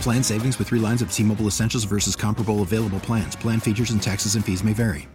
[0.00, 3.36] Plan savings with three lines of T Mobile Essentials versus comparable available plans.
[3.36, 5.08] Plan features and taxes and fees may vary.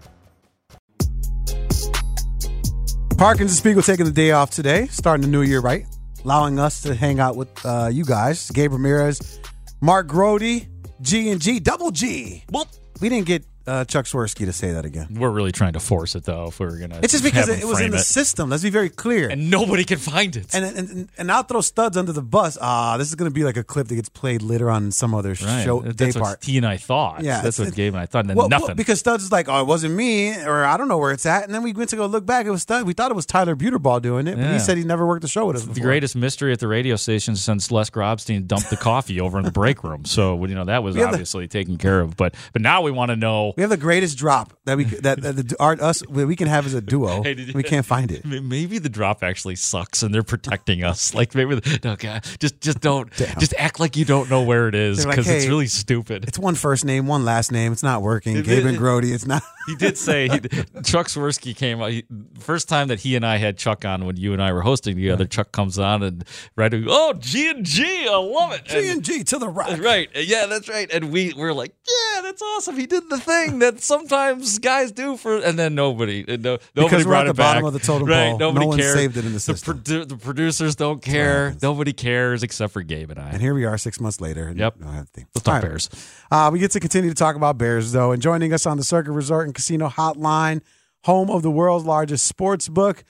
[3.17, 5.85] Parkins and Spiegel taking the day off today, starting the new year right,
[6.25, 8.49] allowing us to hang out with uh, you guys.
[8.49, 9.39] Gabe Ramirez,
[9.79, 10.67] Mark Grody,
[11.01, 12.43] G and G, double G.
[12.51, 12.67] Well,
[12.99, 15.07] We didn't get uh, Chuck Swirsky to say that again.
[15.11, 16.47] we're really trying to force it though.
[16.47, 18.49] If we were gonna, It's just because it, him was in frame the system.
[18.49, 19.29] Let's be very clear.
[19.29, 20.53] and nobody can find it.
[20.53, 22.57] And, and and I'll throw studs under the bus.
[22.61, 24.91] Ah, this is going to be like a clip that gets played later on in
[24.91, 25.63] some other right.
[25.63, 26.43] show That's day what part.
[26.43, 27.23] he and I thought.
[27.23, 28.19] Yeah, that's what Gabe and I thought.
[28.21, 28.75] And then Well, well, nothing.
[28.75, 31.43] because Studs is like, oh, it wasn't me, or I don't know where it's at.
[31.45, 32.45] And then we went to go look back.
[32.45, 32.85] It was Studs.
[32.85, 34.53] We thought it was Tyler Buterball doing it, but Yeah.
[34.53, 35.65] he said he never worked the show with us.
[35.65, 39.45] the greatest mystery at the radio station since Les Grobstein dumped the coffee over in
[39.45, 40.03] the break room.
[40.05, 42.17] So you know that was have the- obviously taken care of.
[42.17, 43.53] But but now we want to know.
[43.61, 46.65] We have the greatest drop that we that, that the art us we can have
[46.65, 47.21] as a duo.
[47.23, 48.25] Hey, you- we can't find it.
[48.25, 51.13] Maybe the drop actually sucks, and they're protecting us.
[51.21, 54.67] Like maybe, the, no, God, just just don't, just act like you don't know where
[54.67, 56.23] it is They're like, because it's really stupid.
[56.27, 57.71] It's one first name, one last name.
[57.71, 58.37] It's not working.
[58.37, 59.13] It- Gabe it- and Grody.
[59.13, 59.43] It's not.
[59.67, 60.39] He did say he,
[60.81, 61.79] Chuck Swirsky came.
[61.81, 62.03] He,
[62.39, 64.95] first time that he and I had Chuck on when you and I were hosting
[64.95, 65.25] together.
[65.27, 66.23] Chuck comes on and
[66.55, 68.65] right, oh G and G, I love it.
[68.65, 69.77] G and G to the right.
[69.79, 70.09] Right.
[70.15, 70.89] Yeah, that's right.
[70.91, 72.75] And we were like, yeah, that's awesome.
[72.77, 76.95] He did the thing that sometimes guys do for, and then nobody, and no, nobody
[76.95, 77.67] Because we're brought at it the bottom back.
[77.67, 78.29] of the totem right.
[78.31, 78.37] pole.
[78.39, 78.95] Nobody No one cared.
[78.95, 79.79] saved it in the system.
[79.79, 81.55] produ- the producers don't care.
[81.61, 83.29] Nobody cares except for Gabe and I.
[83.31, 84.47] And here we are, six months later.
[84.47, 84.77] and Yep.
[84.77, 85.27] we don't have the thing.
[85.35, 85.67] Let's talk All right.
[85.69, 85.89] Bears.
[86.31, 88.11] Uh, we get to continue to talk about Bears, though.
[88.11, 90.61] And joining us on the Circa Resort and Casino Hotline,
[91.03, 93.03] home of the world's largest sports book,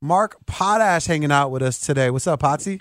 [0.00, 2.10] Mark Potash hanging out with us today.
[2.10, 2.80] What's up, Potsy?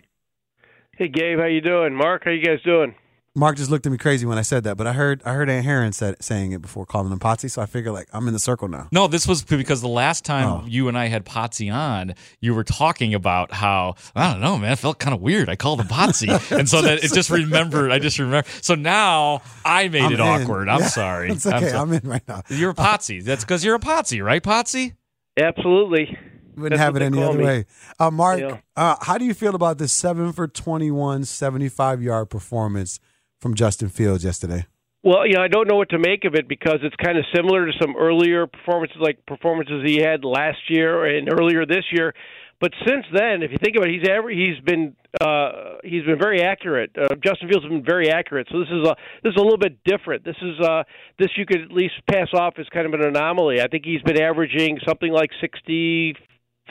[0.98, 1.94] Hey Gabe, how you doing?
[1.96, 2.96] Mark, how you guys doing?
[3.38, 5.48] Mark just looked at me crazy when I said that, but I heard I heard
[5.48, 8.34] Aunt Heron said, saying it before calling him Potsy, so I figure like I'm in
[8.34, 8.88] the circle now.
[8.92, 10.64] No, this was because the last time Oh.
[10.68, 14.72] you and I had Potsy on, you were talking about how I don't know, man,
[14.72, 15.50] it felt kind of weird.
[15.50, 17.92] I called him Potsy, and so that it just remembered.
[17.92, 18.50] I just remember.
[18.62, 20.22] So now I made I'm it in.
[20.22, 20.68] awkward.
[20.68, 21.30] I'm Yeah, sorry.
[21.32, 21.70] It's I'm okay.
[21.70, 22.42] so- I'm, in right now.
[22.50, 23.24] You're a Potsy.
[23.24, 24.94] That's because you're a Potsy, right, Potsy?
[25.40, 26.18] Absolutely.
[26.56, 27.44] Wouldn't That's have it any other me.
[27.46, 27.66] way.
[28.00, 28.58] Uh, Mark, Yeah.
[28.76, 33.00] uh, how do you feel about this 7 for 21, 75 yard performance
[33.40, 34.66] from Justin Fields yesterday?
[35.04, 37.24] Well, you know, I don't know what to make of it because it's kind of
[37.34, 42.14] similar to some earlier performances, like performances he had last year and earlier this year.
[42.60, 46.18] But since then, if you think about it, he's ever he's been uh, he's been
[46.20, 46.90] very accurate.
[46.98, 48.48] Uh, Justin Fields has been very accurate.
[48.52, 50.26] So this is a this is a little bit different.
[50.26, 50.84] This is uh,
[51.20, 53.62] this you could at least pass off as kind of an anomaly.
[53.62, 56.16] I think he's been averaging something like sixty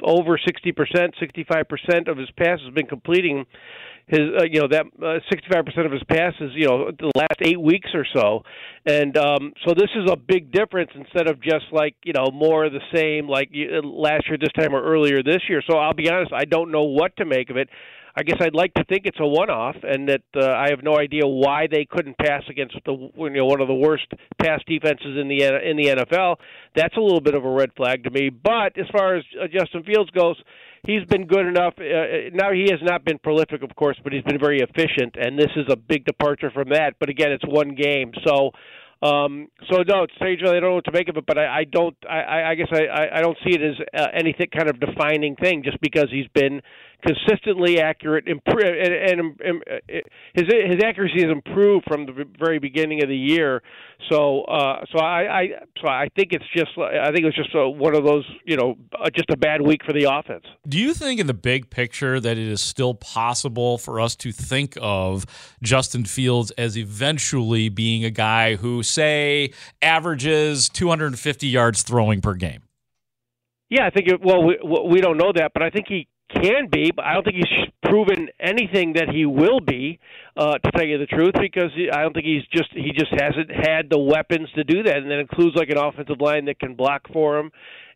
[0.03, 3.47] over sixty percent, sixty five percent of his passes been completing
[4.07, 4.87] his uh, you know that
[5.31, 8.43] sixty five percent of his passes you know the last eight weeks or so
[8.85, 12.65] and um so this is a big difference instead of just like you know more
[12.65, 15.95] of the same like you- last year this time or earlier this year so i'll
[15.95, 17.69] be honest i don't know what to make of it
[18.19, 20.97] I guess I'd like to think it's a one-off, and that uh, I have no
[20.97, 24.07] idea why they couldn't pass against the you know one of the worst
[24.39, 26.37] pass defenses in the in the NFL.
[26.75, 28.31] That's a little bit of a red flag to me.
[28.31, 30.37] But as far as uh, Justin Fields goes,
[30.87, 31.75] he's been good enough.
[31.79, 35.39] Uh, now he has not been prolific, of course, but he's been very efficient, and
[35.39, 36.95] this is a big departure from that.
[36.99, 38.53] But again, it's one game, so.
[39.07, 40.41] Um, so no, strange.
[40.43, 41.97] I don't know what to make of it, but I, I don't.
[42.09, 45.63] I, I- guess I, I- don't see it as uh, anything kind of defining thing,
[45.65, 46.61] just because he's been
[47.07, 49.99] consistently accurate, impro- and, and, and uh,
[50.35, 53.63] his his accuracy has improved from the very beginning of the year.
[54.11, 55.49] So, uh, so I, I,
[55.83, 56.71] so I think it's just.
[56.79, 59.63] I think it was just a, one of those, you know, uh, just a bad
[59.63, 60.45] week for the offense.
[60.69, 64.33] Do you think, in the big picture, that it is still possible for us to
[64.33, 65.25] think of
[65.63, 72.63] Justin Fields as eventually being a guy who, say, averages 250 yards throwing per game?
[73.69, 74.09] Yeah, I think.
[74.09, 76.93] It, well, we we don't know that, but I think he can be.
[76.95, 79.99] But I don't think he's proven anything that he will be,
[80.37, 83.51] uh, to tell you the truth, because I don't think he's just he just hasn't
[83.51, 86.75] had the weapons to do that, and that includes like an offensive line that can
[86.75, 87.51] block for him,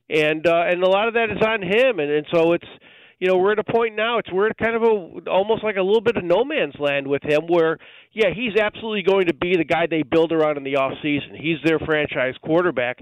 [0.09, 2.69] and uh, and a lot of that is on him, and and so it's
[3.21, 5.83] you know we're at a point now it's we're kind of a almost like a
[5.83, 7.79] little bit of no man's land with him where
[8.13, 11.37] yeah he's absolutely going to be the guy they build around in the off season
[11.41, 12.99] he's their franchise quarterback.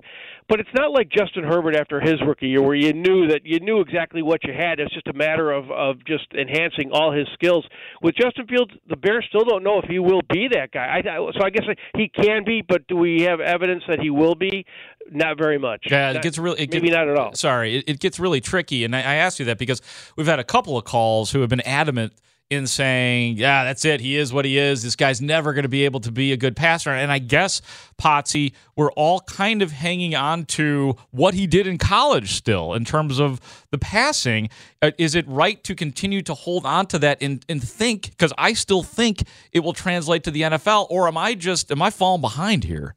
[0.48, 3.60] But it's not like Justin Herbert after his rookie year where you knew that you
[3.60, 4.80] knew exactly what you had.
[4.80, 7.66] It's just a matter of of just enhancing all his skills.
[8.02, 11.00] With Justin Fields the Bears still don't know if he will be that guy.
[11.00, 11.64] I, so I guess
[11.94, 14.64] he can be but do we have evidence that he will be
[15.12, 15.86] not very much.
[15.90, 17.34] Yeah, it not, gets really it maybe gets, not at all.
[17.34, 19.82] Sorry, it, it, gets really tricky, and I, I asked you that because
[20.16, 22.12] we've had a couple of calls who have been adamant
[22.50, 24.00] in saying, "Yeah, that's it.
[24.00, 24.82] He is what he is.
[24.82, 27.60] This guy's never going to be able to be a good passer." And I guess
[28.00, 32.84] Potsy, we're all kind of hanging on to what he did in college still in
[32.84, 33.40] terms of
[33.70, 34.48] the passing.
[34.80, 38.10] Uh, is it right to continue to hold on to that and, and think?
[38.10, 41.82] Because I still think it will translate to the NFL, or am I just am
[41.82, 42.94] I falling behind here?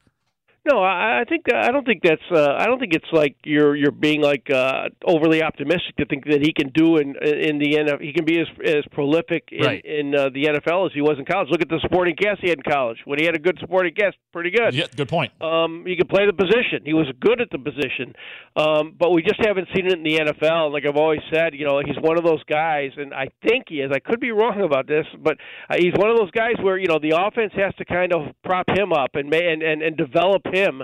[0.63, 3.75] No, I, I think I don't think that's uh, I don't think it's like you're
[3.75, 7.77] you're being like uh, overly optimistic to think that he can do in in the
[7.81, 8.01] NFL.
[8.01, 9.83] He can be as as prolific in, right.
[9.83, 11.49] in uh, the NFL as he was in college.
[11.49, 12.99] Look at the supporting cast he had in college.
[13.05, 14.75] When he had a good supporting cast, pretty good.
[14.75, 15.33] Yeah, good point.
[15.41, 16.85] Um, he could play the position.
[16.85, 18.13] He was good at the position,
[18.55, 20.71] um, but we just haven't seen it in the NFL.
[20.71, 23.81] Like I've always said, you know, he's one of those guys, and I think he
[23.81, 23.89] is.
[23.91, 25.37] I could be wrong about this, but
[25.71, 28.29] uh, he's one of those guys where you know the offense has to kind of
[28.43, 30.83] prop him up and and and, and develop him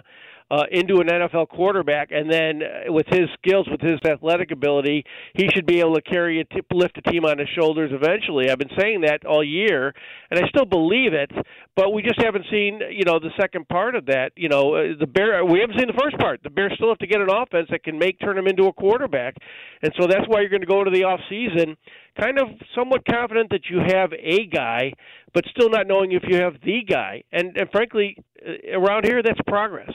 [0.50, 5.04] uh, into an NFL quarterback, and then uh, with his skills, with his athletic ability,
[5.34, 8.50] he should be able to carry a t- lift a team on his shoulders eventually.
[8.50, 9.94] I've been saying that all year,
[10.32, 11.32] and I still believe it,
[11.76, 14.32] but we just haven't seen, you know, the second part of that.
[14.36, 16.42] You know, uh, the Bear we haven't seen the first part.
[16.44, 18.74] The Bears still have to get an offense that can make turn him into a
[18.74, 19.36] quarterback,
[19.82, 21.76] and so that's why you're going to go into the off season
[22.20, 24.94] kind of somewhat confident that you have a guy,
[25.34, 27.24] but still not knowing if you have the guy.
[27.32, 29.92] And, and frankly, uh, around here, that's progress.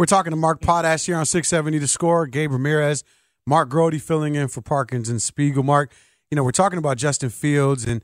[0.00, 2.26] We're talking to Mark Potash here on 670 The Score.
[2.26, 3.04] Gabe Ramirez,
[3.46, 5.62] Mark Grody filling in for Parkins and Spiegel.
[5.62, 5.92] Mark,
[6.30, 8.00] you know, we're talking about Justin Fields, and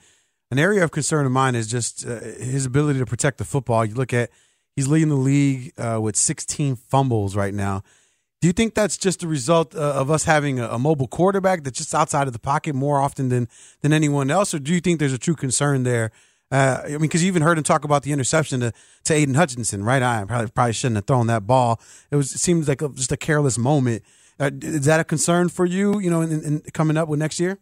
[0.50, 3.82] an area of concern of mine is just uh, his ability to protect the football.
[3.82, 4.28] You look at
[4.74, 7.82] he's leading the league uh, with 16 fumbles right now.
[8.42, 11.64] Do you think that's just a result uh, of us having a, a, mobile quarterback
[11.64, 13.48] that's just outside of the pocket more often than
[13.80, 16.12] than anyone else, or do you think there's a true concern there?
[16.50, 18.72] Uh, I mean, because you even heard him talk about the interception to,
[19.04, 20.02] to Aidan Hutchinson, right?
[20.02, 21.80] I probably probably shouldn't have thrown that ball.
[22.10, 24.02] It was it seems like a, just a careless moment.
[24.38, 25.98] Uh, is that a concern for you?
[25.98, 27.58] You know, in, in coming up with next year?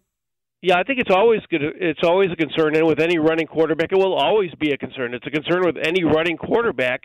[0.60, 1.62] Yeah, I think it's always good.
[1.62, 5.14] It's always a concern, and with any running quarterback, it will always be a concern.
[5.14, 7.04] It's a concern with any running quarterback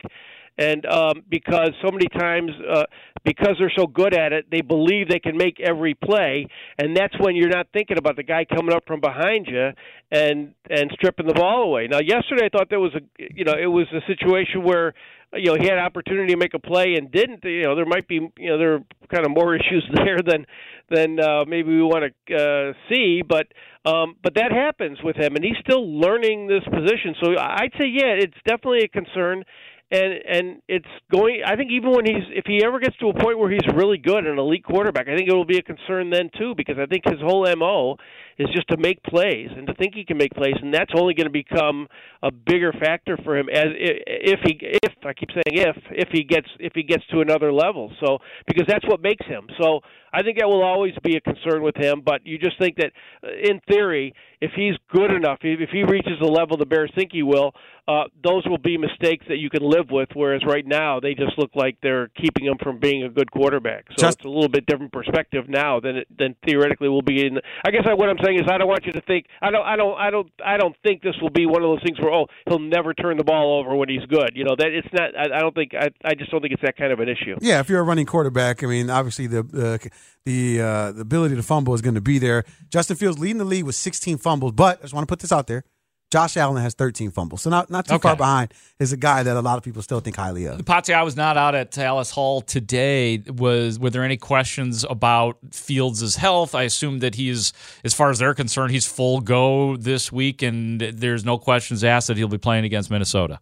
[0.60, 2.84] and um, because so many times uh,
[3.24, 6.46] because they're so good at it, they believe they can make every play,
[6.78, 9.70] and that's when you're not thinking about the guy coming up from behind you
[10.12, 11.88] and and stripping the ball away.
[11.90, 14.92] Now, yesterday I thought there was a you know it was a situation where
[15.32, 17.42] you know he had opportunity to make a play and didn't.
[17.42, 18.80] You know there might be you know there are
[19.10, 20.44] kind of more issues there than
[20.90, 23.46] than uh, maybe we want to uh, see, but
[23.86, 27.14] um, but that happens with him, and he's still learning this position.
[27.22, 29.44] So I'd say yeah, it's definitely a concern
[29.90, 31.42] and and it's going.
[31.44, 33.98] I think even when he's if he ever gets to a point where he's really
[33.98, 36.86] good, an elite quarterback, I think it will be a concern then too, because I
[36.86, 37.96] think his whole mo
[38.40, 41.12] is just to make plays and to think he can make plays, and that's only
[41.12, 41.86] going to become
[42.22, 46.24] a bigger factor for him as if he if I keep saying if if he
[46.24, 47.92] gets if he gets to another level.
[48.00, 49.46] So because that's what makes him.
[49.60, 49.80] So
[50.12, 52.02] I think that will always be a concern with him.
[52.04, 52.92] But you just think that
[53.22, 57.10] uh, in theory, if he's good enough, if he reaches the level the Bears think
[57.12, 57.52] he will,
[57.86, 60.08] uh, those will be mistakes that you can live with.
[60.14, 63.86] Whereas right now, they just look like they're keeping him from being a good quarterback.
[63.90, 67.26] So just, it's a little bit different perspective now than it, than theoretically will be.
[67.26, 69.50] In I guess I, what I'm saying is I don't want you to think I
[69.50, 71.98] don't I don't I don't I don't think this will be one of those things
[72.00, 74.32] where oh he'll never turn the ball over when he's good.
[74.34, 75.16] You know that it's not.
[75.16, 77.36] I, I don't think I I just don't think it's that kind of an issue.
[77.40, 79.88] Yeah, if you're a running quarterback, I mean obviously the uh,
[80.24, 82.44] the uh, the ability to fumble is going to be there.
[82.68, 85.32] Justin Fields leading the league with 16 fumbles, but I just want to put this
[85.32, 85.64] out there.
[86.10, 88.08] Josh Allen has 13 fumbles, so not not too okay.
[88.08, 90.58] far behind is a guy that a lot of people still think highly of.
[90.62, 93.22] Potsy, I was not out at Halas Hall today.
[93.28, 96.54] Was were there any questions about Fields' health?
[96.54, 97.52] I assume that he's,
[97.84, 102.08] as far as they're concerned, he's full go this week, and there's no questions asked
[102.08, 103.38] that he'll be playing against Minnesota.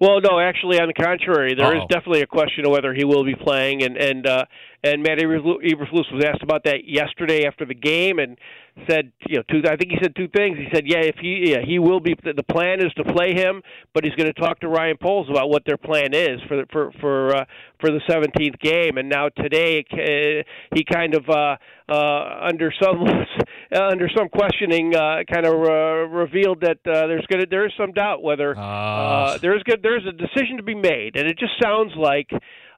[0.00, 1.82] Well, no, actually, on the contrary, there Uh-oh.
[1.82, 4.44] is definitely a question of whether he will be playing, and and uh,
[4.82, 8.36] And Matt Eberflus was asked about that yesterday after the game, and
[8.88, 9.62] said, you know, two.
[9.66, 10.58] I think he said two things.
[10.58, 12.14] He said, yeah, if he, yeah, he will be.
[12.22, 13.62] The plan is to play him,
[13.92, 16.66] but he's going to talk to Ryan Poles about what their plan is for the,
[16.72, 17.44] for for uh,
[17.80, 18.98] for the 17th game.
[18.98, 20.42] And now today, uh,
[20.74, 21.56] he kind of uh,
[21.88, 23.04] uh, under some
[23.74, 27.66] uh, under some questioning, uh, kind of uh, revealed that uh, there's going to there
[27.66, 31.38] is some doubt whether uh, there's good there's a decision to be made, and it
[31.38, 32.30] just sounds like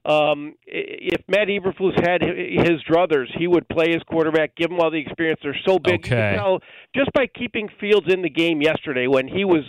[0.07, 4.91] um, if Matt Eberflus had his druthers, he would play his quarterback, give him all
[4.91, 5.41] the experience.
[5.43, 6.07] They're so big.
[6.07, 6.33] Okay.
[6.33, 6.59] You tell,
[6.95, 9.65] just by keeping Fields in the game yesterday when he was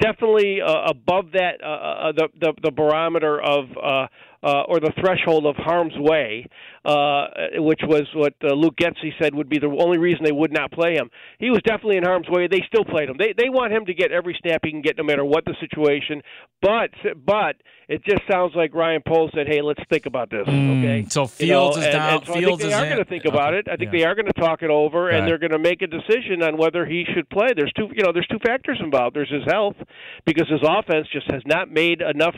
[0.00, 4.06] definitely uh, above that uh, uh, the, the the barometer of uh,
[4.42, 6.46] uh, or the threshold of harm's way,
[6.84, 10.52] uh, which was what uh, Luke Getsy said would be the only reason they would
[10.52, 11.10] not play him.
[11.38, 12.48] He was definitely in harm's way.
[12.48, 13.16] They still played him.
[13.18, 15.54] They they want him to get every snap he can get, no matter what the
[15.60, 16.22] situation.
[16.60, 16.90] But
[17.24, 17.56] but
[17.88, 21.26] it just sounds like Ryan Poles said, "Hey, let's think about this." Mm, okay, so
[21.26, 22.14] Fields you know, is and, down.
[22.18, 23.58] And so Fields I think they are going to think about Okay.
[23.58, 23.68] it.
[23.68, 23.98] I think Yeah.
[24.00, 25.18] they are going to talk it over, Okay.
[25.18, 27.48] and they're going to make a decision on whether he should play.
[27.54, 29.14] There's two, you know, there's two factors involved.
[29.16, 29.76] There's his health,
[30.24, 32.36] because his offense just has not made enough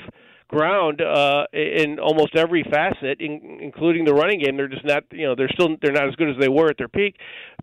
[0.49, 4.57] ground uh, in almost every facet, in, including the running game.
[4.57, 6.79] They're just not, you know, they're still they're not as good as they were at
[6.79, 7.17] their peak.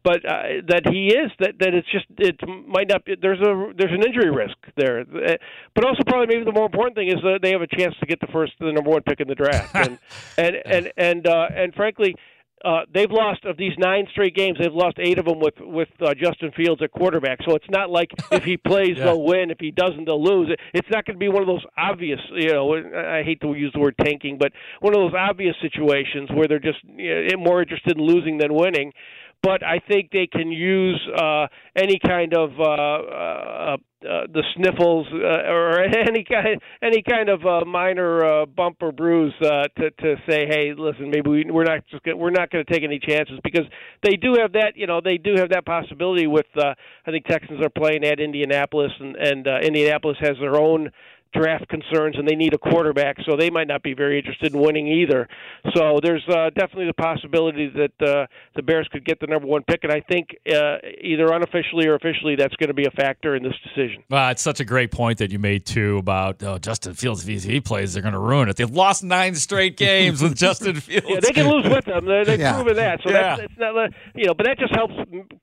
[0.03, 3.05] But uh, that he is that that it's just it might not.
[3.05, 5.01] Be, there's a there's an injury risk there.
[5.01, 5.37] Uh,
[5.75, 8.05] But also probably maybe the more important thing is that they have a chance to
[8.05, 9.75] get the first the number one pick in the draft.
[9.75, 9.99] And
[10.37, 12.15] and and and uh, and frankly.
[12.63, 14.57] Uh, they've lost of these nine straight games.
[14.59, 17.39] They've lost eight of them with with uh, Justin Fields at quarterback.
[17.47, 19.05] So it's not like if he plays Yeah.
[19.05, 19.49] they'll win.
[19.51, 20.49] If he doesn't, they'll lose.
[20.51, 22.19] It- It's not going to be one of those obvious.
[22.33, 26.29] You know, I hate to use the word tanking, but one of those obvious situations
[26.33, 28.93] where they're just you know, more interested in losing than winning.
[29.43, 35.07] But I think they can use uh, any kind of uh, uh, uh, the sniffles
[35.13, 39.91] uh, or any kind any kind of uh, minor uh, bump or bruise uh, to
[39.91, 42.83] to say, hey, listen, maybe we, we're not just gonna, we're not going to take
[42.83, 43.65] any chances because
[44.03, 46.73] they do have that you know they do have that possibility with uh,
[47.05, 50.91] I think Texans are playing at Indianapolis and and uh, Indianapolis has their own
[51.33, 54.59] draft concerns and they need a quarterback, so they might not be very interested in
[54.61, 55.27] winning either.
[55.75, 59.63] So there's uh, definitely the possibility that uh, the Bears could get the number one
[59.63, 63.35] pick, and I think uh, either unofficially or officially that's going to be a factor
[63.35, 64.03] in this decision.
[64.09, 67.27] Well, it's such a great point that you made too about oh, Justin Fields.
[67.27, 68.55] If he plays, they're going to ruin it.
[68.57, 71.05] They've lost nine straight games with Justin Fields.
[71.07, 72.05] Yeah, they can lose with them.
[72.05, 72.53] They- They've Yeah.
[72.55, 72.99] proven that.
[73.03, 73.35] So Yeah.
[73.37, 74.93] that's it's not you know, but that just helps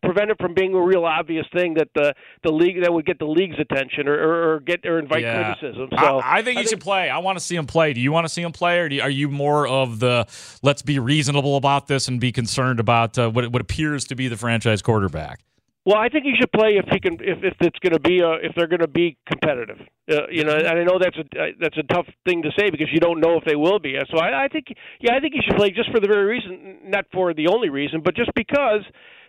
[0.03, 3.19] prevent it from being a real obvious thing that the the league that would get
[3.19, 5.55] the league's attention or, or, or get or invite Yeah.
[5.55, 5.78] criticism.
[5.79, 7.09] So I, I think he should play.
[7.09, 7.93] I want to see him play.
[7.93, 10.27] Do you want to see him play, or do you, are you more of the
[10.63, 14.29] let's be reasonable about this and be concerned about uh, what what appears to be
[14.29, 15.41] the franchise quarterback?
[15.89, 18.21] Well, I think he should play if he can, if, if it's going to be,
[18.21, 19.79] a, if they're going to be competitive.
[20.11, 22.69] Uh, you know, and I know that's a uh, that's a tough thing to say
[22.69, 23.97] because you don't know if they will be.
[24.11, 24.67] So I, I think,
[25.01, 27.71] yeah, I think he should play just for the very reason, not for the only
[27.71, 28.83] reason, but just because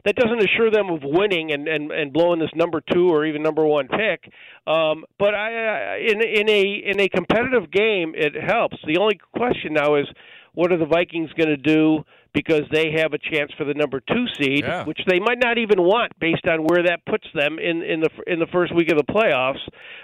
[0.06, 3.42] that doesn't assure them of winning and and and blowing this number two or even
[3.44, 4.32] number one pick.
[4.68, 8.78] Um, but I, I in in a in a competitive game, it helps.
[8.86, 10.08] The only question now is,
[10.54, 12.04] what are the Vikings going to do?
[12.32, 14.86] Because they have a chance for the number two seed, Yeah.
[14.86, 18.10] which they might not even want based on where that puts them in in the
[18.28, 19.60] in the first week of the playoffs.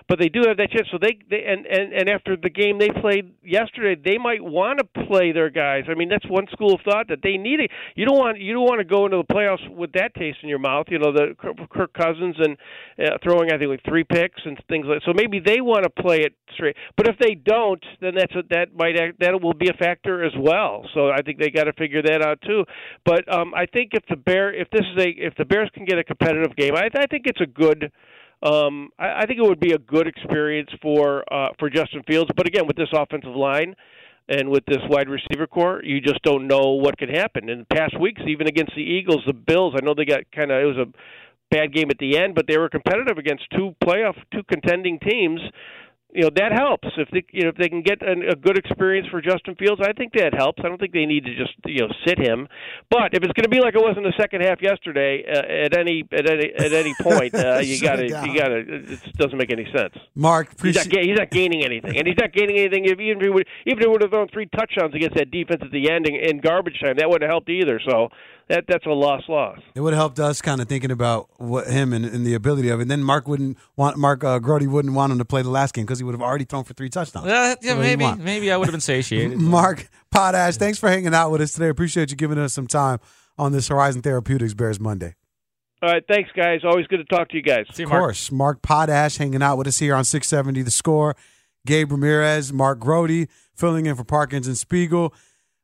[0.07, 0.87] But they do have that chance.
[0.91, 4.79] So they, they and and and after the game they played yesterday, they might want
[4.79, 5.85] to play their guys.
[5.89, 7.71] I mean, that's one school of thought that they need it.
[7.95, 10.49] You don't want you don't want to go into the playoffs with that taste in
[10.49, 10.85] your mouth.
[10.89, 11.35] You know, the
[11.71, 12.57] Kirk Cousins and
[12.99, 15.01] uh, throwing I think like three picks and things like.
[15.05, 16.75] So maybe they want to play it straight.
[16.97, 20.23] But if they don't, then that's a, that might act, that will be a factor
[20.23, 20.87] as well.
[20.93, 22.63] So I think they got to figure that out too.
[23.05, 25.85] But um, I think if the bear if this is a if the Bears can
[25.85, 27.91] get a competitive game, I, I think it's a good.
[28.43, 32.31] Um, I, I think it would be a good experience for uh, for Justin Fields.
[32.35, 33.75] But again, with this offensive line
[34.27, 37.49] and with this wide receiver corps, you just don't know what could happen.
[37.49, 40.51] In the past weeks, even against the Eagles, the Bills, I know they got kind
[40.51, 40.91] of it was a
[41.51, 45.39] bad game at the end, but they were competitive against two playoff, two contending teams.
[46.15, 48.57] You know that helps if they you know if they can get an, a good
[48.57, 49.81] experience for Justin Fields.
[49.83, 50.61] I think that helps.
[50.63, 52.47] I don't think they need to just you know sit him.
[52.89, 55.65] But if it's going to be like it was in the second half yesterday, uh,
[55.65, 58.63] at any at any at any point, uh, you got to you got to.
[58.63, 59.93] It doesn't make any sense.
[60.15, 62.85] Mark, He's not, he's not gaining anything, and he's not gaining anything.
[62.85, 65.31] If even if he would, even if he would have thrown three touchdowns against that
[65.31, 67.81] defense at the end in, in garbage time, that wouldn't have helped either.
[67.85, 68.09] So
[68.47, 69.59] that that's a loss loss.
[69.73, 72.69] It would have helped us kind of thinking about what him and, and the ability
[72.69, 72.83] of it.
[72.83, 75.73] And then Mark wouldn't want Mark uh, Grody wouldn't want him to play the last
[75.73, 77.25] game because he would have already thrown for three touchdowns.
[77.25, 79.37] Uh, yeah, That's what he maybe maybe I would have been satiated.
[79.39, 81.69] Mark Potash, thanks for hanging out with us today.
[81.69, 82.99] Appreciate you giving us some time
[83.37, 85.15] on this Horizon Therapeutics Bears Monday.
[85.81, 86.61] All right, thanks guys.
[86.63, 87.65] Always good to talk to you guys.
[87.73, 88.01] See you, Of Mark.
[88.01, 91.15] course, Mark Potash hanging out with us here on 670 The Score.
[91.67, 95.13] Gabe Ramirez, Mark Grody filling in for Parkins and Spiegel.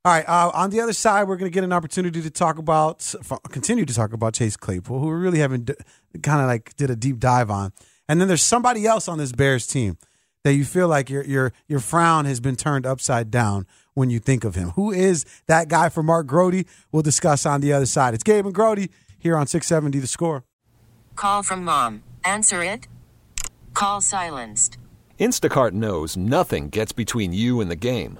[0.04, 0.28] All right.
[0.28, 3.14] Uh, on the other side, we're going to get an opportunity to talk about,
[3.50, 5.76] continue to talk about Chase Claypool, who we really haven't d-
[6.24, 7.72] kind of like did a deep dive on.
[8.10, 9.98] And then there's somebody else on this Bears team
[10.44, 14.20] that you feel like your your your frown has been turned upside down when you
[14.20, 14.70] think of him.
[14.72, 16.66] Who is that guy for Mark Grody?
[16.92, 18.16] We'll discuss on the other side.
[18.16, 18.90] It's Gabe and Grote
[19.20, 20.44] here on 670 The Score.
[21.16, 22.02] Call from mom.
[22.26, 22.88] Answer it.
[23.76, 24.78] Call silenced.
[25.20, 28.20] Instacart knows nothing gets between you and the game.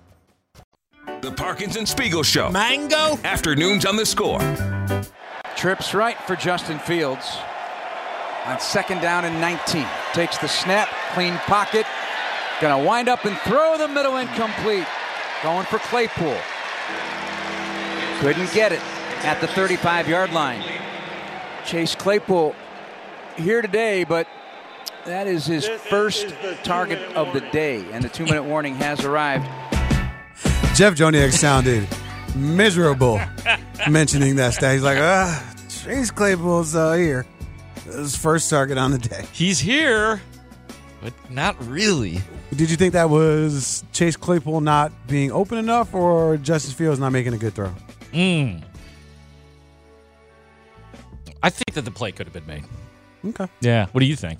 [1.21, 2.49] The Parkins and Spiegel Show.
[2.49, 3.15] Mango.
[3.23, 4.39] Afternoons on the score.
[5.55, 7.37] Trips right for Justin Fields
[8.45, 9.85] on second down and 19.
[10.13, 11.85] Takes the snap, clean pocket.
[12.59, 14.87] Gonna wind up and throw the middle incomplete.
[15.43, 16.37] Going for Claypool.
[18.21, 18.81] Couldn't get it
[19.23, 20.63] at the 35 yard line.
[21.65, 22.55] Chase Claypool
[23.37, 24.27] here today, but
[25.05, 29.47] that is his first target of the day, and the two minute warning has arrived.
[30.81, 31.87] Jeff Joniak sounded
[32.35, 33.21] miserable
[33.87, 34.73] mentioning that stat.
[34.73, 37.23] He's like, ah, Chase Claypool's uh, here.
[37.85, 39.27] His first target on the day.
[39.31, 40.19] He's here,
[40.99, 42.19] but not really.
[42.49, 47.11] Did you think that was Chase Claypool not being open enough or Justin Fields not
[47.11, 47.71] making a good throw?
[48.11, 48.63] Mm.
[51.43, 52.63] I think that the play could have been made.
[53.23, 53.47] Okay.
[53.59, 53.85] Yeah.
[53.91, 54.39] What do you think?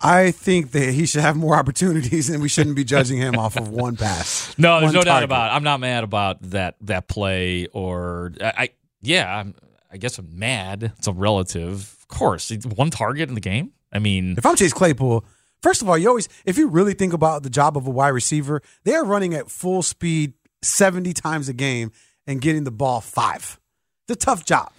[0.00, 3.56] I think that he should have more opportunities, and we shouldn't be judging him off
[3.56, 4.54] of one pass.
[4.58, 5.50] No, there's no doubt about.
[5.50, 5.56] It.
[5.56, 8.52] I'm not mad about that that play, or I.
[8.56, 8.68] I
[9.02, 9.54] yeah, I'm,
[9.92, 10.92] I guess I'm mad.
[10.98, 12.50] It's a relative, of course.
[12.50, 13.72] It's one target in the game.
[13.92, 15.24] I mean, If I'm Chase Claypool,
[15.62, 18.08] first of all, you always, if you really think about the job of a wide
[18.08, 20.32] receiver, they are running at full speed
[20.62, 21.92] 70 times a game
[22.26, 23.60] and getting the ball five.
[24.08, 24.72] It's a tough job.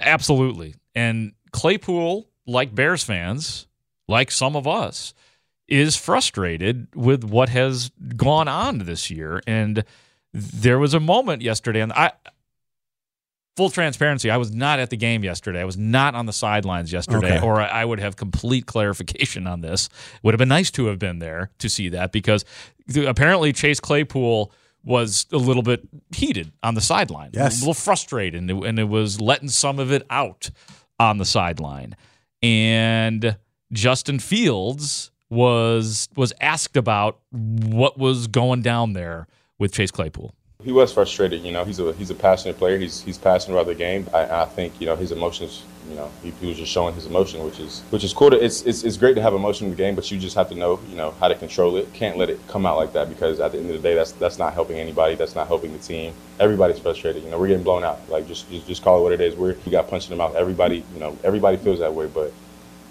[0.00, 0.74] Absolutely.
[0.94, 3.66] And Claypool, like Bears fans,
[4.10, 5.14] like some of us,
[5.68, 9.40] is frustrated with what has gone on this year.
[9.46, 9.84] And
[10.34, 12.10] there was a moment yesterday, and I,
[13.56, 15.60] full transparency, I was not at the game yesterday.
[15.60, 17.46] I was not on the sidelines yesterday, Okay.
[17.46, 19.88] or I would have complete clarification on this.
[20.22, 22.44] Would have been nice to have been there to see that because
[23.06, 27.58] apparently Chase Claypool was a little bit heated on the sideline, Yes.
[27.58, 30.50] a little frustrated, and it, and it was letting some of it out
[30.98, 31.94] on the sideline.
[32.42, 33.36] And
[33.72, 39.26] Justin Fields was was asked about what was going down there
[39.58, 40.34] with Chase Claypool.
[40.62, 41.42] He was frustrated.
[41.42, 42.78] You know, he's a he's a passionate player.
[42.78, 44.08] He's he's passionate about the game.
[44.12, 47.06] I, I think you know his emotions you know, he, he was just showing his
[47.06, 48.30] emotion, which is which is cool.
[48.30, 50.48] To, it's, it's it's great to have emotion in the game, but you just have
[50.50, 51.92] to know, you know, how to control it.
[51.94, 54.12] Can't let it come out like that because at the end of the day, that's
[54.12, 55.16] that's not helping anybody.
[55.16, 56.14] That's not helping the team.
[56.38, 57.24] Everybody's frustrated.
[57.24, 57.98] You know, we're getting blown out.
[58.08, 59.34] Like just just, just call it what it is.
[59.34, 60.36] We're we got punched in the mouth.
[60.36, 62.32] Everybody, you know, everybody feels that way, but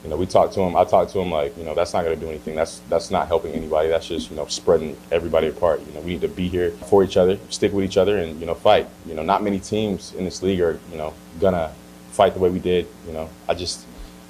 [0.04, 0.78] you know, we talked to him.
[0.78, 2.56] I talked to him like, you know, that's not going to do anything.
[2.56, 3.90] That's that's not helping anybody.
[3.90, 5.82] That's just you know spreading everybody apart.
[5.86, 8.40] You know, we need to be here for each other, stick with each other, and
[8.40, 8.88] you know, fight.
[9.06, 11.74] You know, not many teams in this league are you know gonna
[12.12, 12.88] fight the way we did.
[13.06, 13.86] You know, I just,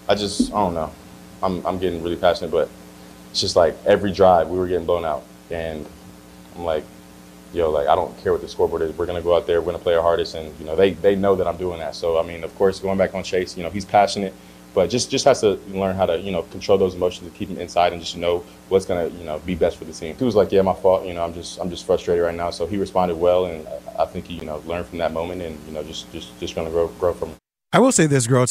[0.07, 0.91] I just, I don't know.
[1.43, 2.67] I'm I'm getting really passionate, but
[3.29, 5.85] it's just like every drive we were getting blown out, and
[6.55, 6.83] I'm like,
[7.53, 8.97] yo, like I don't care what the scoreboard is.
[8.97, 11.15] We're gonna go out there, we're gonna play our hardest, and you know, they they
[11.15, 11.93] know that I'm doing that.
[11.93, 14.33] So I mean, of course, going back on Chase, you know, he's passionate
[14.73, 17.49] but just just has to learn how to you know control those emotions and keep
[17.49, 20.15] them inside and just know what's gonna you know be best for the team.
[20.15, 21.05] He was like, yeah, my fault.
[21.05, 22.51] You know, I'm just I'm just frustrated right now.
[22.51, 25.57] So he responded well, and I think he you know learned from that moment, and
[25.65, 27.31] you know just just just gonna grow grow from.
[27.71, 28.45] I will say this, girl.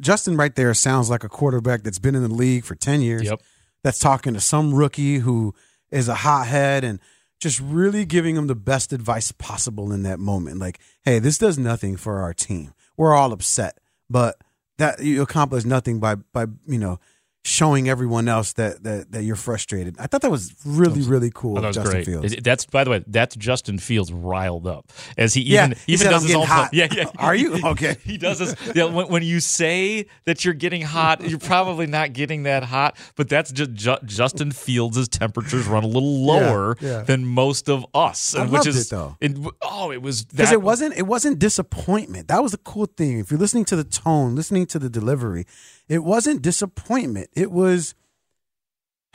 [0.00, 3.24] Justin right there sounds like a quarterback that's been in the league for ten years.
[3.24, 3.42] Yep.
[3.82, 5.54] That's talking to some rookie who
[5.90, 6.98] is a hothead and
[7.40, 10.58] just really giving him the best advice possible in that moment.
[10.58, 12.72] Like, hey, this does nothing for our team.
[12.96, 14.36] We're all upset, but
[14.78, 16.98] that you accomplish nothing by by you know
[17.46, 19.94] showing everyone else that that that you're frustrated.
[19.98, 21.54] I thought that was really really cool.
[21.56, 22.06] That was Justin great.
[22.06, 22.36] Fields.
[22.42, 26.04] That's by the way, that's Justin Fields riled up as he Yeah, even he even
[26.06, 26.46] said, does "I'm his own.
[26.46, 27.04] hot." Yeah, yeah.
[27.18, 27.54] Are you?
[27.74, 27.96] Okay.
[28.04, 28.54] he does this.
[28.74, 32.96] Yeah, when, when you say that you're getting hot, you're probably not getting that hot,
[33.16, 37.02] but that's just Ju- Justin Fields' temperatures run a little lower yeah.
[37.02, 39.16] than most of us, I which loved is it, though.
[39.20, 42.28] it- oh, it was because that- it wasn't it wasn't disappointment.
[42.28, 43.18] That was the cool thing.
[43.18, 45.46] If you're listening to the tone, listening to the delivery,
[45.88, 47.28] it wasn't disappointment.
[47.34, 47.94] It was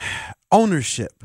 [0.52, 1.24] ownership.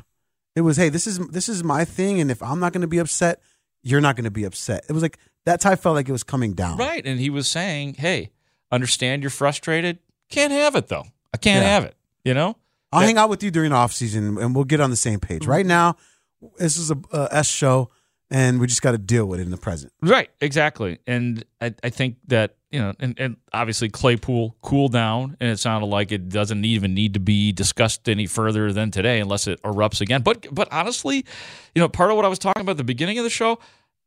[0.55, 2.87] It was hey, this is this is my thing, and if I'm not going to
[2.87, 3.41] be upset,
[3.83, 4.85] you're not going to be upset.
[4.89, 6.77] It was like that's how I felt like it was coming down.
[6.77, 7.05] right.
[7.05, 8.31] And he was saying, "Hey,
[8.71, 9.99] understand you're frustrated.
[10.29, 11.05] Can't have it though.
[11.33, 11.69] I can't Yeah.
[11.71, 11.95] have it.
[12.23, 12.55] You know."
[12.91, 14.95] I'll That- hang out with you during the off season, and we'll get on the
[14.95, 15.41] same page.
[15.41, 15.51] Mm-hmm.
[15.51, 15.97] Right now,
[16.57, 17.89] this is a, a S show,
[18.31, 19.93] and we just got to deal with it in the present.
[20.01, 20.99] Right, exactly.
[21.05, 25.57] And I, I think that, you know, and, and obviously Claypool cooled down and it
[25.57, 29.61] sounded like it doesn't even need to be discussed any further than today unless it
[29.61, 30.21] erupts again.
[30.21, 31.25] But but honestly,
[31.75, 33.59] you know, part of what I was talking about at the beginning of the show,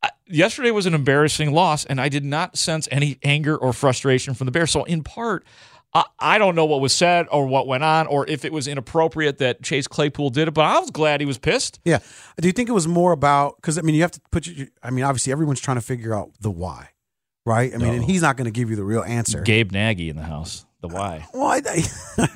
[0.02, 4.34] I, yesterday was an embarrassing loss and I did not sense any anger or frustration
[4.34, 4.70] from the Bears.
[4.72, 5.44] So in part,
[5.94, 8.68] I, I don't know what was said or what went on or if it was
[8.68, 11.80] inappropriate that Chase Claypool did it, but I was glad he was pissed.
[11.84, 11.98] Yeah.
[12.40, 14.68] Do you think it was more about because I mean you have to put your
[14.82, 16.90] I mean obviously everyone's trying to figure out the why,
[17.46, 17.74] right?
[17.74, 19.40] I mean, and he's not going to give you the real answer.
[19.40, 20.66] Gabe Nagy in the house.
[20.80, 21.26] The why.
[21.34, 21.60] Well, I,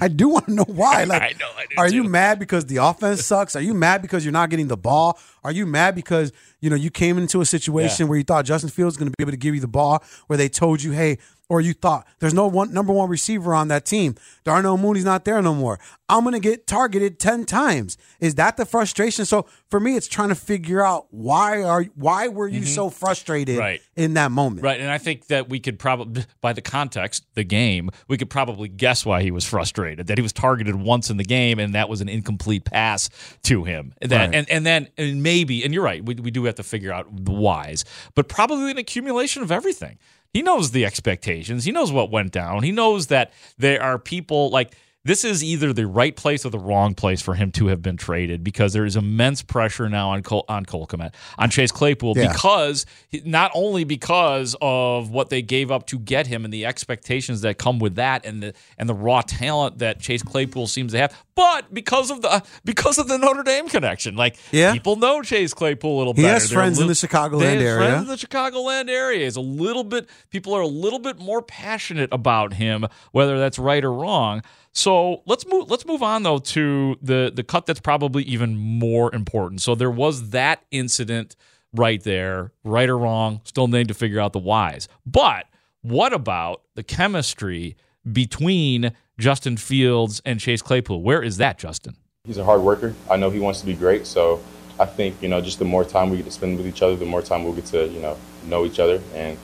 [0.01, 1.05] I, do want to know why.
[1.13, 3.55] Like, I know, I are you mad because the offense sucks?
[3.55, 5.17] Are you mad because you're not getting the ball?
[5.45, 8.09] Are you mad because you know you came into a situation Yeah.
[8.11, 10.03] where you thought Justin Fields was going to be able to give you the ball,
[10.27, 11.19] where they told you, hey,
[11.53, 14.15] or you thought there's no one number one receiver on that team.
[14.43, 15.79] Darnell Mooney's not there no more.
[16.09, 17.99] I'm going to get targeted ten times.
[18.21, 19.27] Is that the frustration?
[19.27, 23.43] So for me, it's trying to figure out why are why were you so frustrated
[23.57, 23.59] Mm-hmm.
[23.61, 23.81] Right.
[23.97, 24.63] in that moment?
[24.63, 28.31] Right, and I think that we could probably, by the context, the game, we could
[28.31, 30.07] probably guess why he was frustrated.
[30.07, 33.11] That he was targeted once in the game, and that was an incomplete pass
[33.43, 33.93] to him.
[34.01, 34.35] And That, Right.
[34.37, 37.07] and and then and maybe, and you're right, we, we do have to figure out
[37.25, 37.85] the whys,
[38.15, 39.99] but probably an accumulation of everything.
[40.33, 41.65] He knows the expectations.
[41.65, 42.63] He knows what went down.
[42.63, 46.59] He knows that there are people like this is either the right place or the
[46.59, 50.23] wrong place for him to have been traded because there is immense pressure now on
[50.23, 52.31] Col- on Cole Kmet, on Chase Claypool Yeah.
[52.33, 52.87] because
[53.25, 57.59] not only because of what they gave up to get him and the expectations that
[57.59, 61.17] come with that and the and the raw talent that Chase Claypool seems to have,
[61.35, 64.15] but because of the because of the Notre Dame connection.
[64.15, 64.73] Like Yeah.
[64.73, 66.35] people know Chase Claypool a little He better.
[66.35, 67.77] has They're a friends in the Chicagoland area.
[67.77, 71.43] Friends in the Chicagoland area is a little bit people are a little bit more
[71.43, 74.43] passionate about him, whether that's right or wrong.
[74.73, 79.15] So let's move let's move on though to the the cut that's probably even more
[79.15, 79.61] important.
[79.61, 81.37] So there was that incident
[81.75, 84.89] right there, right or wrong, still need to figure out the whys.
[85.07, 85.47] But
[85.83, 87.77] what about the chemistry
[88.11, 91.03] between Justin Fields and Chase Claypool?
[91.03, 91.97] Where is that, Justin?
[92.25, 92.95] He's a hard worker.
[93.11, 94.07] I know he wants to be great.
[94.07, 94.43] So
[94.79, 96.97] I think, you know, just the more time we get to spend with each other,
[96.97, 99.01] the more time we'll get to, you know, know each other.
[99.15, 99.37] And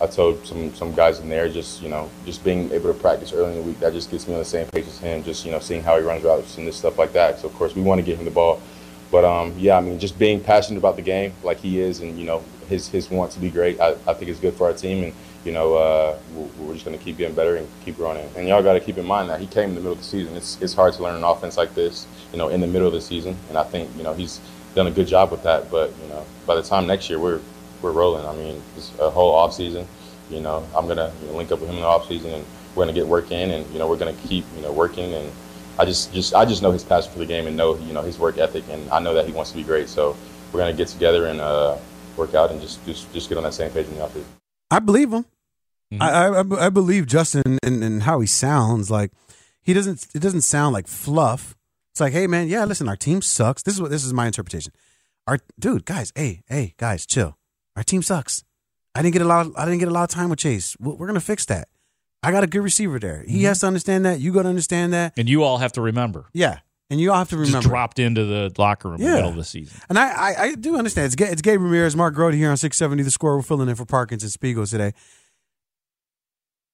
[0.00, 3.32] I told some, some guys in there just, you know, just being able to practice
[3.32, 5.44] early in the week, that just gets me on the same page as him, just,
[5.44, 7.40] you know, seeing how he runs routes and this stuff like that.
[7.40, 8.60] So, of course, we want to get him the ball.
[9.10, 12.18] But, um, yeah, I mean, just being passionate about the game like he is and,
[12.18, 14.74] you know, his, his want to be great, I, I think it's good for our
[14.74, 15.02] team.
[15.02, 15.12] And,
[15.44, 16.18] you know, uh,
[16.58, 18.28] we're, just going to keep getting better and keep growing.
[18.36, 20.04] And y'all got to keep in mind that he came in the middle of the
[20.04, 20.36] season.
[20.36, 22.92] It's, it's hard to learn an offense like this, you know, in the middle of
[22.92, 23.36] the season.
[23.48, 24.40] And I think, you know, he's
[24.74, 25.70] done a good job with that.
[25.70, 27.40] But, you know, by the time next year, we're,
[27.82, 28.26] we're rolling.
[28.26, 29.86] I mean, it's a whole off season.
[30.30, 32.32] You know, I'm going to you know, link up with him in the off season
[32.34, 35.12] and we're gonna get work in, and you know we're gonna keep you know working.
[35.12, 35.30] And
[35.78, 38.02] I just just I just know his passion for the game and know you know
[38.02, 39.88] his work ethic, and I know that he wants to be great.
[39.88, 40.16] So
[40.52, 41.76] we're gonna get together and uh,
[42.16, 44.24] work out and just just just get on that same page in the office.
[44.70, 45.26] I believe him.
[46.00, 48.90] I, I I believe Justin and, and how he sounds.
[48.90, 49.10] Like
[49.60, 50.06] he doesn't.
[50.14, 51.56] It doesn't sound like fluff.
[51.92, 53.62] It's like, hey man, yeah, listen, our team sucks.
[53.62, 54.72] This is what this is my interpretation.
[55.26, 57.37] Our dude, guys, hey, hey, guys, chill.
[57.78, 58.42] Our team sucks.
[58.96, 59.46] I didn't get a lot.
[59.46, 60.76] Of, I didn't get a lot of time with Chase.
[60.80, 61.68] We're gonna fix that.
[62.24, 63.24] I got a good receiver there.
[63.24, 64.18] He has to understand that.
[64.18, 65.12] You got to understand that.
[65.16, 66.26] And you all have to remember.
[66.32, 66.58] Yeah,
[66.90, 67.58] and you all have to remember.
[67.58, 69.80] Just dropped into the locker room in the middle of the season.
[69.88, 71.12] And I, I, I do understand.
[71.12, 73.36] It's, it's Gabe Ramirez, Mark Grody here on 670 The Score.
[73.36, 74.94] We're filling in for Parkins and Spiegel today.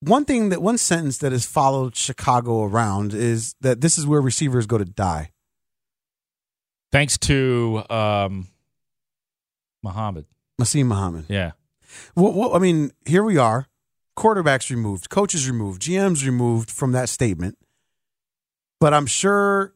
[0.01, 4.23] One thing that, one sentence that has followed Chicago around is that this is where
[4.23, 5.31] receivers go to die.
[6.91, 8.49] Thanks to um,
[9.83, 10.27] Muhammad.
[10.61, 11.27] Muhsin Muhammad.
[11.29, 11.53] Yeah.
[12.17, 13.67] Well, well, I mean, here we are.
[14.17, 17.59] Quarterbacks removed, coaches removed, GMs removed from that statement.
[18.81, 19.75] But I'm sure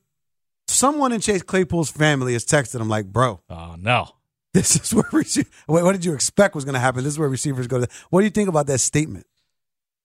[0.69, 4.11] someone in Chase Claypool's family has texted him like, "Bro, Oh no.
[4.55, 7.03] this is where rece- Wait, what did you expect was going to happen?
[7.05, 9.27] This is where receivers go to." What do you think about that statement?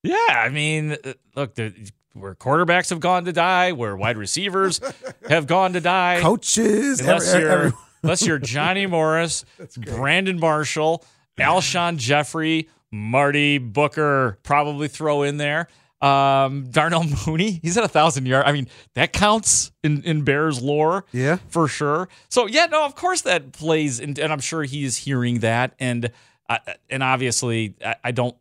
[0.03, 1.73] Yeah, I mean, uh, look, the,
[2.13, 4.79] where quarterbacks have gone to die, where wide receivers
[5.29, 7.71] have gone to die, Coaches, unless every- you're every-
[8.03, 9.45] unless you're Johnny Morris,
[9.77, 11.03] Brandon Marshall,
[11.39, 15.67] Alshon Jeffery, Marty Booker, probably throw in there.
[16.01, 18.45] Um, Darnell Mooney, he's at a thousand yard.
[18.45, 21.37] I mean, that counts in, in Bears lore, Yeah.
[21.47, 22.09] for sure.
[22.29, 25.73] So yeah, no, of course that plays, and, and I'm sure he is hearing that,
[25.79, 26.11] and
[26.49, 26.57] uh,
[26.89, 28.35] and obviously I, I don't.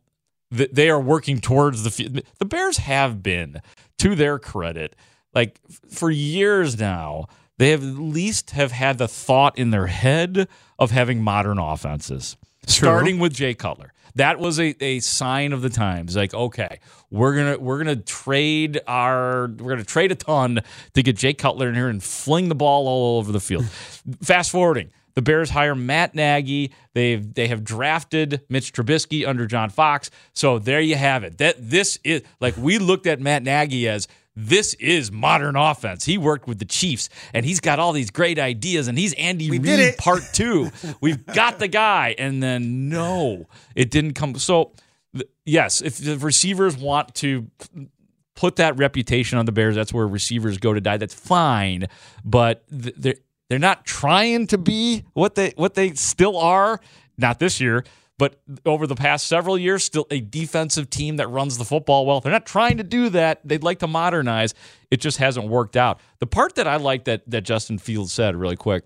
[0.55, 3.61] th- They are working towards the the Bears have been,
[3.99, 4.95] to their credit,
[5.33, 5.57] like
[5.89, 7.27] for years now.
[7.57, 10.47] They have at least have had the thought in their head
[10.79, 12.35] of having modern offenses,
[12.65, 13.93] starting with Jay Cutler.
[14.15, 16.15] That was a, a sign of the times.
[16.15, 20.61] Like, okay, we're gonna we're gonna trade our we're gonna trade a ton
[20.93, 23.65] to get Jay Cutler in here and fling the ball all over the field.
[24.21, 26.71] Fast forwarding, the Bears hire Matt Nagy.
[26.93, 30.11] They've they have drafted Mitch Trubisky under John Fox.
[30.33, 31.37] So there you have it.
[31.37, 36.05] That this is like we looked at Matt Nagy as this is modern offense.
[36.05, 39.49] He worked with the Chiefs and he's got all these great ideas and he's Andy
[39.49, 40.71] did Reid part two.
[41.01, 42.15] We've got the guy.
[42.17, 44.35] And then no, it didn't come.
[44.35, 44.71] So
[45.45, 47.47] yes, if the receivers want to
[48.35, 50.97] put that reputation on the Bears, that's where receivers go to die.
[50.97, 51.87] That's fine,
[52.25, 53.15] but th- they're
[53.49, 56.79] they're not trying to be what they what they still are.
[57.17, 57.83] Not this year,
[58.23, 62.21] but over the past several years, still a defensive team that runs the football well.
[62.21, 63.41] They're not trying to do that.
[63.43, 64.53] They'd like to modernize.
[64.89, 65.99] It just hasn't worked out.
[66.19, 68.85] The part that I like that that Justin Fields said really quick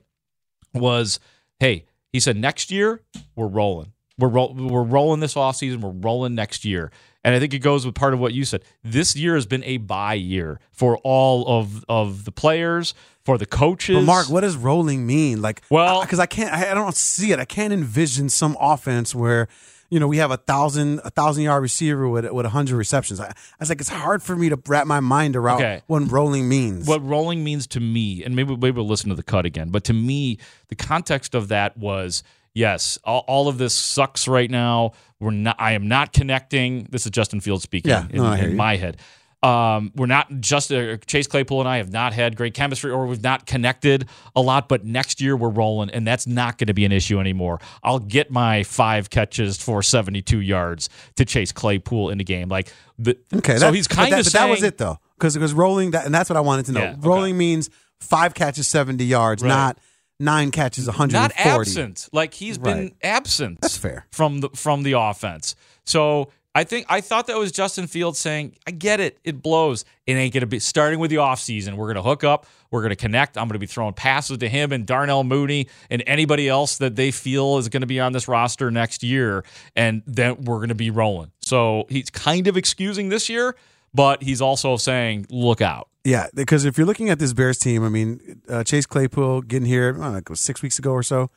[0.74, 1.20] was,
[1.60, 3.04] "Hey, he said next year
[3.36, 3.94] we're rolling.
[4.18, 5.82] We're ro- we're rolling this offseason.
[5.82, 6.92] We're rolling next year."
[7.24, 8.64] And I think it goes with part of what you said.
[8.84, 12.94] This year has been a bye year for all of of the players,
[13.26, 13.98] for the coaches.
[13.98, 15.42] But Mark, what does rolling mean?
[15.42, 17.40] Like, Well- because I can't, I I don't see it.
[17.40, 19.50] I can't envision some offense where,
[19.90, 23.20] you know, we have a thousand, a thousand yard receiver with with a hundred receptions.
[23.20, 25.82] I, I was like, it's hard for me to wrap my mind around Okay.
[25.88, 26.88] what rolling means.
[26.88, 29.84] what rolling means to me, and maybe maybe we'll listen to the cut again, but
[29.86, 30.38] to me,
[30.70, 32.24] the context of that was
[32.58, 34.94] yes, all, all of this sucks right now.
[35.20, 35.56] We're not.
[35.60, 36.88] I am not connecting.
[36.90, 38.98] This is Justin Fields speaking Yeah, in, no, in my head.
[39.44, 43.06] Um, we're not just uh, Chase Claypool and I have not had great chemistry, or
[43.06, 44.68] we've not connected a lot.
[44.68, 47.60] But next year we're rolling, and that's not going to be an issue anymore.
[47.84, 52.50] I'll get my five catches for seventy-two yards to Chase Claypool in the game.
[52.50, 55.36] Like, the, okay, so that, he's kind that, of but that was it though, because
[55.36, 56.82] because rolling that, and that's what I wanted to know.
[56.82, 57.08] Yeah, okay.
[57.08, 57.70] rolling means
[58.02, 59.50] five catches, seventy yards, Right.
[59.50, 59.78] not
[60.20, 62.10] nine catches, one hundred not absent.
[62.12, 63.62] Like he's been absent.
[63.62, 64.06] That's fair.
[64.12, 65.56] from the from the offense.
[65.86, 69.20] So I think I thought that was Justin Fields saying, "I get it.
[69.24, 69.86] It blows.
[70.08, 71.76] It ain't gonna be starting with the offseason.
[71.76, 72.48] We're gonna hook up.
[72.72, 73.38] We're gonna connect.
[73.38, 77.12] I'm gonna be throwing passes to him and Darnell Mooney and anybody else that they
[77.12, 81.32] feel is gonna be on this roster next year, and then we're gonna be rolling."
[81.42, 83.56] So he's kind of excusing this year,
[83.98, 87.84] but he's also saying, "Look out." Yeah, because if you're looking at this Bears team,
[87.84, 90.92] I mean, uh, Chase Claypool getting here, I don't know, it was six weeks ago
[90.92, 91.30] or so.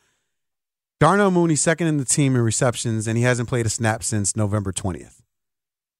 [1.01, 4.35] Darnell Mooney second in the team in receptions, and he hasn't played a snap since
[4.35, 5.23] November 20th.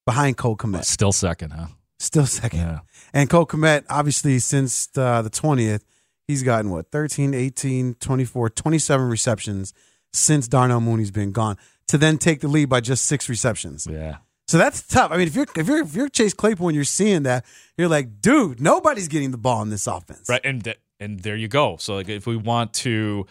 [0.05, 0.85] Behind Cole Kmet.
[0.85, 1.67] Still second, huh?
[1.99, 2.59] Still second.
[2.59, 2.79] Yeah.
[3.11, 5.81] And Cole Kmet, obviously, since uh, the 20th,
[6.27, 9.73] he's gotten what, 13, 18, 24, 27 receptions
[10.13, 13.87] since Darnell Mooney's been gone to then take the lead by just six receptions.
[13.89, 14.17] Yeah.
[14.51, 15.13] So that's tough.
[15.13, 17.45] I mean, if you're if you're if you're Chase Claypool and you're seeing that,
[17.77, 20.27] you're like, dude, nobody's getting the ball in this offense.
[20.27, 21.77] Right, and and there you go.
[21.79, 23.27] So like, if we want to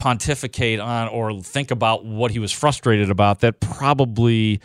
[0.00, 4.62] pontificate on or think about what he was frustrated about, that probably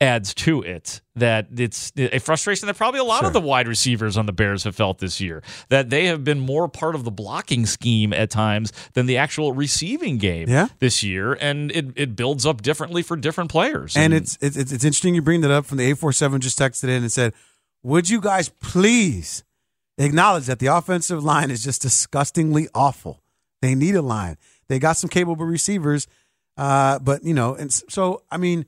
[0.00, 3.26] adds to it that it's a frustration that probably a lot Sure.
[3.26, 6.40] of the wide receivers on the Bears have felt this year that they have been
[6.40, 10.68] more part of the blocking scheme at times than the actual receiving game Yeah.
[10.78, 14.72] this year and it, it builds up differently for different players And it's, it's it's
[14.72, 17.12] it's interesting you bring that up from the eight four seven just texted in and
[17.12, 17.34] said,
[17.82, 19.44] "Would you guys please
[19.98, 23.20] acknowledge that the offensive line is just disgustingly awful?
[23.60, 24.38] They need a line.
[24.68, 26.06] They got some capable receivers,
[26.56, 28.64] uh, but you know, and so I mean,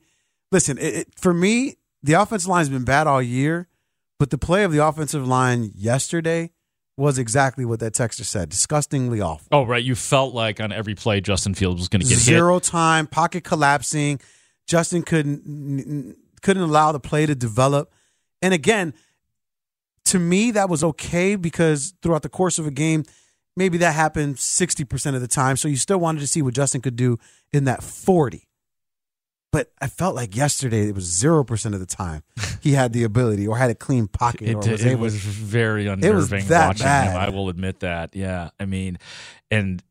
[0.53, 3.67] listen, it, it, for me, the offensive line has been bad all year,
[4.19, 6.51] but the play of the offensive line yesterday
[6.95, 9.47] was exactly what that texter said: disgustingly awful.
[9.51, 12.23] oh right you felt like on every play Justin Fields was going to get hit
[12.23, 14.21] zero time, pocket collapsing.
[14.67, 17.91] Justin couldn't couldn't allow the play to develop.
[18.41, 18.93] And again,
[20.05, 23.03] to me, that was okay because throughout the course of a game,
[23.55, 25.57] maybe that happened sixty percent of the time.
[25.57, 27.17] So you still wanted to see what Justin could do
[27.51, 28.47] in that forty.
[29.53, 32.23] But I felt like yesterday it was zero percent of the time
[32.59, 35.85] he had the ability or had a clean pocket It, or was it was very
[35.87, 37.11] was unnerving that watching bad.
[37.11, 37.17] him.
[37.21, 38.15] I will admit that.
[38.15, 38.97] Yeah, I mean,
[39.51, 39.81] and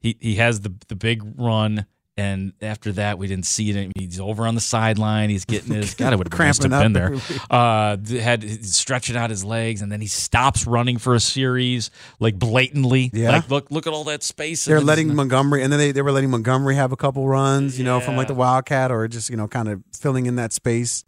[0.00, 1.86] he he has the the big run,
[2.18, 3.92] and after that we didn't see it.
[3.96, 5.30] He's over on the sideline.
[5.30, 5.94] He's getting his.
[5.94, 7.46] God, it would have been nice to Cramping been up there.
[7.48, 12.38] Uh, had stretching out his legs, and then he stops running for a series like
[12.38, 13.10] blatantly.
[13.12, 13.30] Yeah.
[13.30, 14.64] like look look at all that space.
[14.64, 17.84] They're letting Montgomery, and then they, they were letting Montgomery have a couple runs, you
[17.84, 21.04] know, from like the Wildcat or just you know kind of filling in that space.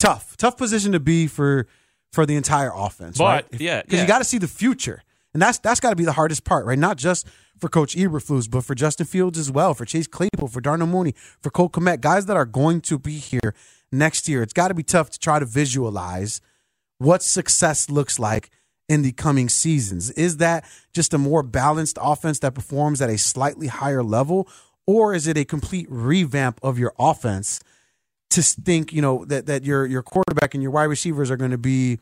[0.00, 1.66] Tough, tough position to be for
[2.12, 3.60] for the entire offense, But, right?
[3.60, 4.02] yeah, because yeah.
[4.02, 6.66] you got to see the future, and that's that's got to be the hardest part,
[6.66, 6.78] right?
[6.78, 7.26] Not just
[7.64, 11.14] for Coach Eberflus, but for Justin Fields as well, for Chase Claypool, for Darnell Mooney,
[11.40, 13.54] for Cole Kmet, guys that are going to be here
[13.90, 14.42] next year.
[14.42, 16.42] It's got to be tough to try to visualize
[16.98, 18.50] what success looks like
[18.86, 20.10] in the coming seasons.
[20.10, 24.46] Is that just a more balanced offense that performs at a slightly higher level,
[24.86, 27.60] or is it a complete revamp of your offense
[28.28, 31.50] to think, you know, that that your your quarterback and your wide receivers are going
[31.50, 31.98] to be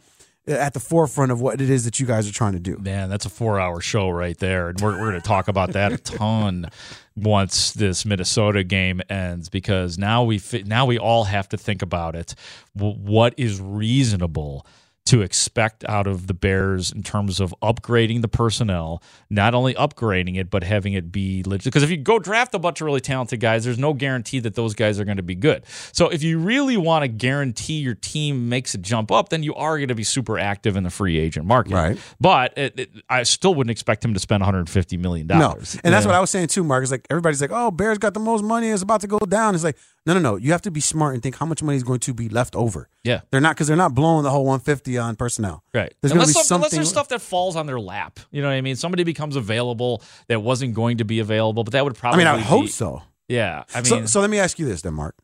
[0.46, 2.76] at the forefront of what it is that you guys are trying to do?
[2.78, 5.92] Man, that's a four-hour show right there, and we're we're going to talk about that
[5.92, 6.68] a ton
[7.14, 12.16] once this Minnesota game ends because now we now we all have to think about
[12.16, 12.35] it.
[12.74, 14.66] What is reasonable?
[15.07, 20.37] To expect out of the Bears in terms of upgrading the personnel, not only upgrading
[20.37, 21.65] it, but having it be legit.
[21.65, 24.55] Because if you go draft a bunch of really talented guys, there's no guarantee that
[24.55, 25.65] those guys are going to be good.
[25.93, 29.55] So if you really want to guarantee your team makes a jump up, then you
[29.57, 31.75] are going to be super active in the free agent market.
[31.75, 31.99] Right.
[32.21, 35.27] But it, it, I still wouldn't expect him to spend $150 million.
[35.27, 36.83] No, and that's what I was saying too, Mark.
[36.85, 39.55] It's like everybody's like, "Oh, Bears got the most money; it's about to go down."
[39.55, 40.37] It's like, no, no, no.
[40.37, 42.57] You have to be smart and think how much money is going to be left
[42.57, 42.88] over.
[43.05, 43.21] Yeah.
[43.31, 45.62] They're not because they're not blowing the whole 150 on personnel.
[45.73, 45.95] Right.
[46.01, 48.19] There's going to unless, be some- unless there's stuff that falls on their lap.
[48.31, 48.77] You know what I mean?
[48.77, 52.17] Somebody becomes available that wasn't going to be available, but that would probably.
[52.17, 53.03] I mean, I would hope be- so.
[53.29, 53.65] Yeah.
[53.75, 55.17] I mean, so, so let me ask you this then, Mark.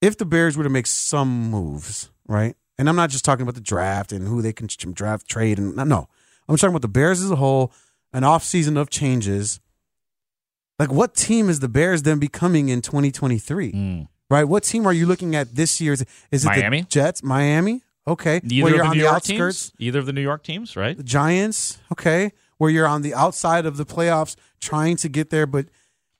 [0.00, 2.54] If the Bears were to make some moves, right?
[2.78, 5.74] And I'm not just talking about the draft and who they can draft, trade, and
[5.76, 6.08] no,
[6.48, 7.72] I'm talking about the Bears as a whole,
[8.12, 9.60] an off season of changes.
[10.78, 13.70] Like, what team is the Bears then becoming in 2023?
[13.70, 14.02] Hmm.
[14.28, 14.44] Right?
[14.44, 15.92] What team are you looking at this year?
[15.92, 16.82] Is it, Miami?
[16.82, 17.22] the Jets?
[17.22, 17.82] Miami?
[18.08, 18.40] Okay.
[18.44, 19.70] either Where you're the on New the York outskirts?
[19.70, 20.96] teams, either of the New York teams, right?
[20.96, 21.78] The Giants?
[21.92, 22.32] Okay.
[22.58, 25.66] Where you're on the outside of the playoffs trying to get there, but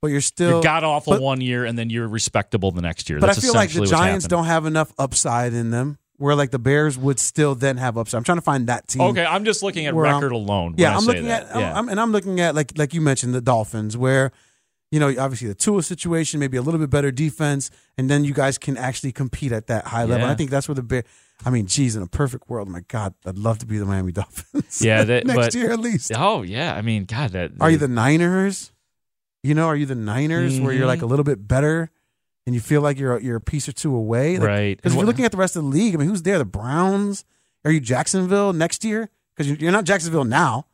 [0.03, 3.19] but you're still god awful but- one year, and then you're respectable the next year.
[3.19, 6.51] But That's I feel like the Giants don't have enough upside in them where like
[6.51, 8.19] the Bears would still then have upside.
[8.19, 9.03] I'm trying to find that team.
[9.03, 10.75] Okay, I'm just looking at where I'm- record alone.
[10.77, 11.45] Yeah, I'm say looking that.
[11.51, 11.79] at Yeah.
[11.79, 14.33] I'm, and I'm looking at like like you mentioned the Dolphins where
[14.97, 18.33] you know obviously the Tua situation maybe a little bit better defense and then you
[18.33, 20.27] guys can actually compete at that high level.
[20.27, 20.33] Yeah.
[20.33, 21.05] I think that's where the Bear
[21.45, 24.11] I mean, geez, in a perfect world, my God, I'd love to be the Miami
[24.21, 24.81] Dolphins.
[24.81, 26.13] Yeah, that, next but, year at least.
[26.17, 28.73] Oh yeah, I mean, God, that Are you the Niners?
[29.43, 31.11] You know, are you the Niners where you're like a mm-hmm.
[31.11, 31.91] little bit better
[32.47, 34.39] and you feel like you're you're a piece or two away?
[34.39, 34.77] Like, Right.
[34.79, 36.39] Because if you're looking at the rest of the league, I mean, who's there?
[36.39, 37.27] The Browns?
[37.67, 39.11] Are you Jacksonville next year?
[39.37, 40.67] Because you're not Jacksonville now.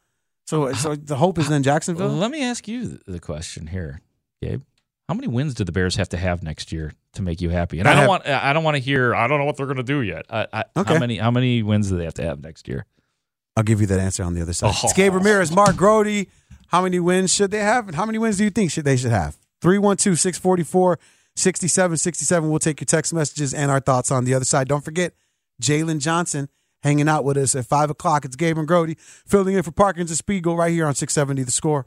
[0.44, 2.08] So, so the hope is uh, then Jacksonville.
[2.08, 4.00] Let me ask you the question here,
[4.42, 4.62] Gabe.
[5.08, 7.78] How many wins do the Bears have to have next year to make you happy?
[7.78, 9.56] And I, I don't have- want I don't want to hear I don't know what
[9.56, 10.26] they're going to do yet.
[10.30, 10.94] I, I, Okay.
[10.94, 12.86] How many how many wins do they have to have next year?
[13.56, 14.74] I'll give you that answer on the other side.
[14.74, 14.80] Oh.
[14.84, 15.16] It's Gabe oh.
[15.16, 16.26] Ramirez, Mark Grote.
[16.68, 17.86] How many wins should they have?
[17.86, 19.36] And how many wins do you think should they should have?
[19.60, 20.98] 312 644
[21.36, 22.48] 6767.
[22.50, 24.68] We'll take your text messages and our thoughts on the other side.
[24.68, 25.14] Don't forget,
[25.62, 26.48] Jaylon Johnson
[26.82, 28.24] hanging out with us at 5 o'clock.
[28.24, 31.52] It's Gabe and Grote filling in for Parkins and Spiegel right here on 670 The
[31.52, 31.86] Score.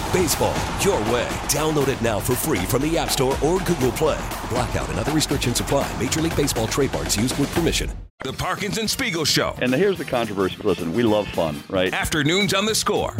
[0.11, 1.27] Baseball, your way.
[1.47, 4.19] Download it now for free from the App Store or Google Play.
[4.49, 5.89] Blackout and other restrictions apply.
[5.99, 7.89] Major League Baseball trademarks used with permission.
[8.23, 9.55] The Parkins and Spiegel Show.
[9.61, 10.57] And here's the controversy.
[10.63, 11.93] Listen, we love fun, right?
[11.93, 13.15] Afternoons on the score.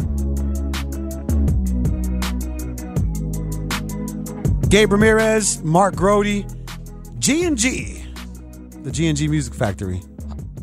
[4.68, 6.44] Gabe Ramirez, Mark Grote,
[7.18, 8.04] G and G,
[8.82, 10.02] the G and G Music Factory.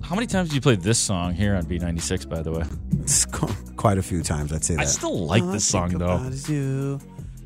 [0.04, 2.64] How many times did you play this song here on B96, by the way?
[3.76, 4.82] Quite a few times, I'd say that.
[4.82, 6.30] I still like All this song, though.
[6.48, 7.00] you,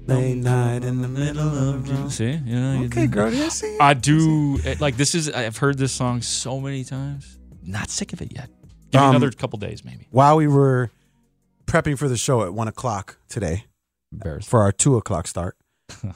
[0.07, 2.09] late night in the middle of June.
[2.09, 2.31] See?
[2.31, 3.77] You you Okay, do- see.
[3.79, 4.57] I do.
[4.79, 7.37] Like, this is, I've heard this song so many times.
[7.63, 8.49] Not sick of it yet.
[8.91, 10.07] Give me Um, another couple days, maybe.
[10.11, 10.91] While we were
[11.65, 13.65] prepping for the show at one o'clock today,
[14.43, 15.55] for our two o'clock start,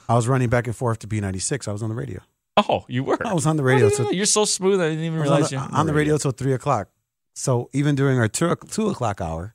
[0.08, 1.68] I was running back and forth to B96.
[1.68, 2.20] I was on the radio.
[2.56, 3.16] Oh, you were?
[3.24, 3.86] I was on the radio.
[3.86, 4.80] Oh, yeah, till- You're so smooth.
[4.80, 6.88] I didn't even I on realize the, you on the radio till three o'clock.
[7.38, 9.54] So even during our two, two o'clock hour,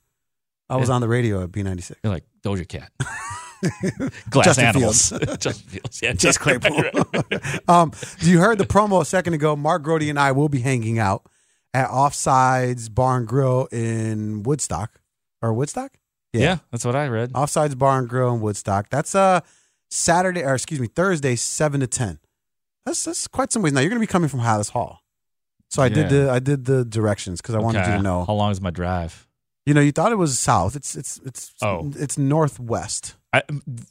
[0.70, 0.94] I was Yeah.
[0.94, 1.92] on the radio at B96.
[2.02, 2.90] You're like Doja Cat.
[4.30, 5.08] Glass Justin animals.
[5.10, 5.36] Fields.
[5.38, 6.00] Justin Fields.
[6.02, 6.82] Yeah, Just Claypool.
[7.68, 9.54] um, you heard the promo a second ago.
[9.54, 11.26] Mark Grote and I will be hanging out
[11.74, 15.00] at Offsides Bar and Grill in Woodstock
[15.42, 15.92] or Woodstock.
[16.32, 16.58] Yeah.
[16.72, 17.32] that's what I read.
[17.34, 18.88] Offsides Bar and Grill in Woodstock.
[18.90, 19.40] That's uh
[19.90, 22.18] Saturday or excuse me Thursday seven to ten.
[22.86, 23.72] That's that's quite some ways.
[23.74, 25.00] Now you're going to be coming from Halas Hall,
[25.70, 26.24] so I did Yeah.
[26.24, 27.96] the I did the directions because I wanted you Okay.
[27.96, 28.24] to know.
[28.24, 29.26] How long is my drive?
[29.66, 30.76] You know, you thought it was south.
[30.76, 31.90] It's it's it's Oh.
[31.96, 33.16] it's northwest.
[33.32, 33.42] I,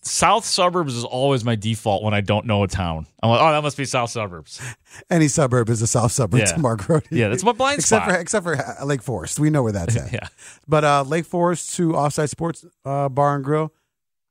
[0.03, 3.07] South suburbs is always my default when I don't know a town.
[3.21, 4.61] I'm like, oh, that must be South suburbs.
[5.09, 6.45] Any suburb is a south suburb Yeah.
[6.45, 7.03] to Mark Road.
[7.11, 8.15] Yeah, that's my blind except spot.
[8.15, 9.39] For, except for uh, Lake Forest.
[9.41, 10.13] We know where that's at.
[10.13, 10.27] Yeah.
[10.65, 13.73] But uh, Lake Forest to Offside Sports uh, Bar and Grill,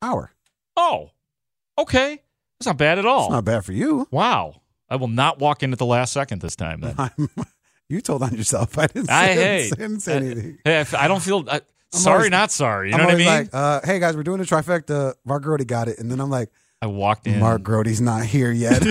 [0.00, 0.30] hour.
[0.78, 1.10] Oh,
[1.76, 2.22] okay.
[2.58, 3.24] That's not bad at all.
[3.26, 4.08] It's not bad for you.
[4.10, 4.61] Wow.
[4.92, 6.94] I will not walk in at the last second this time then.
[6.98, 7.28] I'm,
[7.88, 8.76] you told on yourself.
[8.78, 9.70] I didn't say, I hate.
[9.70, 10.58] didn't say anything.
[10.64, 11.44] Hey, I don't feel.
[11.50, 11.62] I,
[11.92, 12.90] sorry, always- not sorry.
[12.90, 13.26] You I'm know what I mean?
[13.26, 15.14] like, uh, hey guys, we're doing a trifecta.
[15.26, 15.98] Grote got it.
[15.98, 16.50] And then I'm like,
[16.82, 17.38] I walked in.
[17.38, 18.82] Mark Grote's not here yet.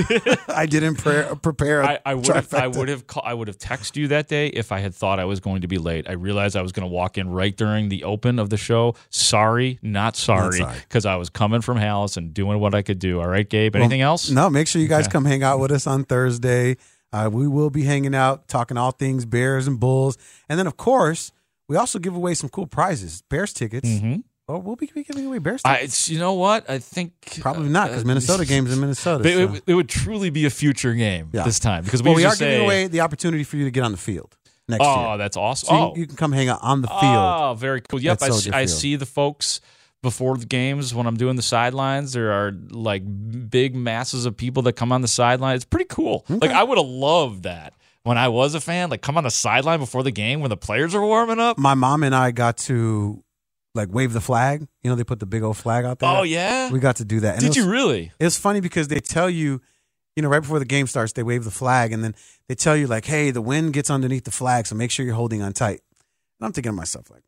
[0.47, 3.57] I didn't pre- prepare I, I would have, I would have call, I would have
[3.57, 6.09] texted you that day if I had thought I was going to be late.
[6.09, 8.95] I realized I was going to walk in right during the open of the show.
[9.09, 13.19] Sorry, not sorry, because I was coming from Halas and doing what I could do.
[13.19, 13.75] All right, Gabe.
[13.75, 14.29] Well, Anything else?
[14.29, 15.11] No, make sure you guys Okay.
[15.11, 16.77] come hang out with us on Thursday.
[17.11, 20.17] Uh, we will be hanging out, talking all things Bears and Bulls.
[20.47, 21.33] And then, of course,
[21.67, 23.89] we also give away some cool prizes Bears tickets.
[24.51, 24.55] Mhm.
[24.55, 25.93] Oh, we'll be giving away Bears I, tickets.
[25.93, 26.69] it's, you know what?
[26.69, 29.27] I think Probably not because uh, Minnesota games in Minnesota.
[29.27, 29.53] It, so.
[29.55, 31.43] it, it would truly be a future game Yeah.
[31.43, 33.65] this time because we well, we are usually giving say, away the opportunity for you
[33.65, 34.35] to get on the field
[34.67, 35.07] next "Oh, year.
[35.09, 37.01] Oh, that's awesome!" So you- oh, you, can come hang out on the field.
[37.03, 38.01] Oh, very cool.
[38.01, 39.61] Yep, I, see, I see the folks
[40.01, 42.13] before the games when I'm doing the sidelines.
[42.13, 43.03] There are like
[43.49, 45.55] big masses of people that come on the sideline.
[45.55, 46.25] It's pretty cool.
[46.27, 47.73] Like I would have loved that
[48.03, 48.89] when I was a fan.
[48.89, 51.57] Like come on the sideline before the game when the players are warming up.
[51.57, 53.23] My mom and I got to
[53.73, 54.67] like wave the flag.
[54.83, 56.09] You know, they put the big old flag out there.
[56.09, 57.35] Oh yeah, We got to do that.
[57.35, 58.11] And did you really?
[58.19, 59.61] It's funny because they tell you,
[60.15, 62.15] you know, right before the game starts, they wave the flag, and then
[62.47, 65.15] they tell you like, "Hey, the wind gets underneath the flag, so make sure you're
[65.15, 65.81] holding on tight."
[66.39, 67.23] And I'm thinking to myself like,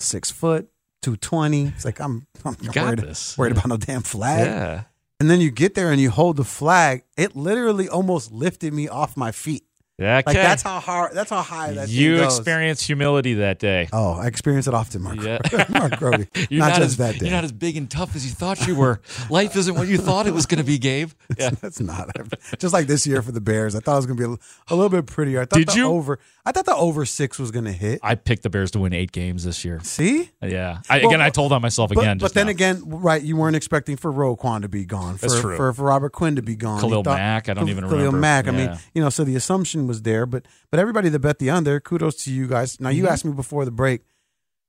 [0.00, 0.68] six foot,
[1.02, 1.66] two twenty.
[1.66, 3.36] It's like I'm, I'm worried, this.
[3.36, 4.46] worried about no damn flag.
[4.46, 4.82] Yeah.
[5.20, 7.04] And then you get there and you hold the flag.
[7.16, 9.64] It literally almost lifted me off my feet.
[10.02, 11.12] Yeah, Like that's how hard.
[11.14, 11.88] That's how high that.
[11.88, 13.88] you thing experienced humility that day.
[13.92, 15.22] Oh, I experience it often, Mark.
[15.22, 15.38] Yeah.
[15.70, 16.26] Mark Grote.
[16.50, 17.26] You're not, not, just as, that day.
[17.26, 19.00] You're not as big and tough as you thought you were.
[19.30, 21.10] Life isn't what you thought it was going to be, Gabe.
[21.38, 21.50] Yeah.
[21.50, 22.10] That's not
[22.58, 23.74] just like this year for the Bears.
[23.74, 25.40] I thought it was going to be a, a little bit prettier.
[25.40, 25.86] I thought Did the you?
[25.86, 26.18] over.
[26.44, 28.00] I thought the over six was going to hit.
[28.02, 29.80] I picked the Bears to win eight games this year.
[29.82, 30.80] See, Yeah.
[30.90, 32.18] I, Well, again, I told on myself but, again.
[32.18, 32.50] but then now.
[32.50, 33.22] again, right?
[33.22, 35.16] You weren't expecting for Roquan to be gone.
[35.16, 35.56] For, That's true.
[35.56, 36.80] For, for Robert Quinn to be gone.
[36.80, 37.96] Khalil thought- Mack, I don't even remember.
[37.96, 38.20] Khalil remember.
[38.20, 38.48] Mack.
[38.48, 41.50] I mean, you know, so the assumption was there, but but everybody that bet the
[41.50, 42.80] under, kudos to you guys.
[42.80, 43.08] Now you Mhm.
[43.08, 44.06] asked me before the break,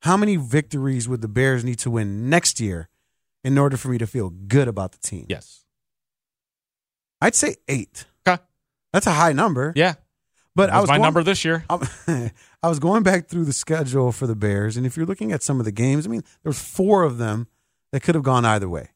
[0.01, 2.89] how many victories would the Bears need to win next year
[3.45, 5.26] in order for me to feel good about the team?
[5.30, 5.61] yes.
[7.21, 8.05] I'd say eight.
[8.28, 8.41] Okay.
[8.91, 9.71] That's a high number.
[9.76, 9.93] Yeah.
[10.55, 11.63] But That I was was my going- number this year.
[11.69, 11.88] I'm-
[12.63, 15.41] I was going back through the schedule for the Bears, and if you're looking at
[15.43, 17.47] some of the games, I mean, there's four of them
[17.91, 18.89] that could have gone either way.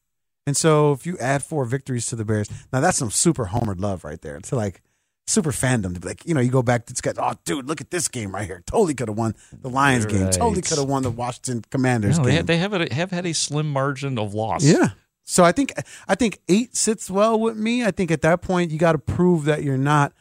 [0.45, 3.81] And so if you add four victories to the Bears, now that's some super homered
[3.81, 4.39] love right there.
[4.39, 4.81] To like
[5.27, 7.23] super fandom to be like, you know, you go back to the schedule.
[7.23, 8.63] Oh, dude, look at this game right here.
[8.65, 10.29] Totally could have won the Lions game.
[10.29, 12.37] Totally could have won the Washington Commanders No, they, game.
[12.37, 14.63] have, they have, a, have had a slim margin of loss.
[14.63, 14.89] Yeah.
[15.23, 15.73] So I think
[16.07, 17.83] I think eight sits well with me.
[17.83, 20.13] I think at that point you got to prove that you're not,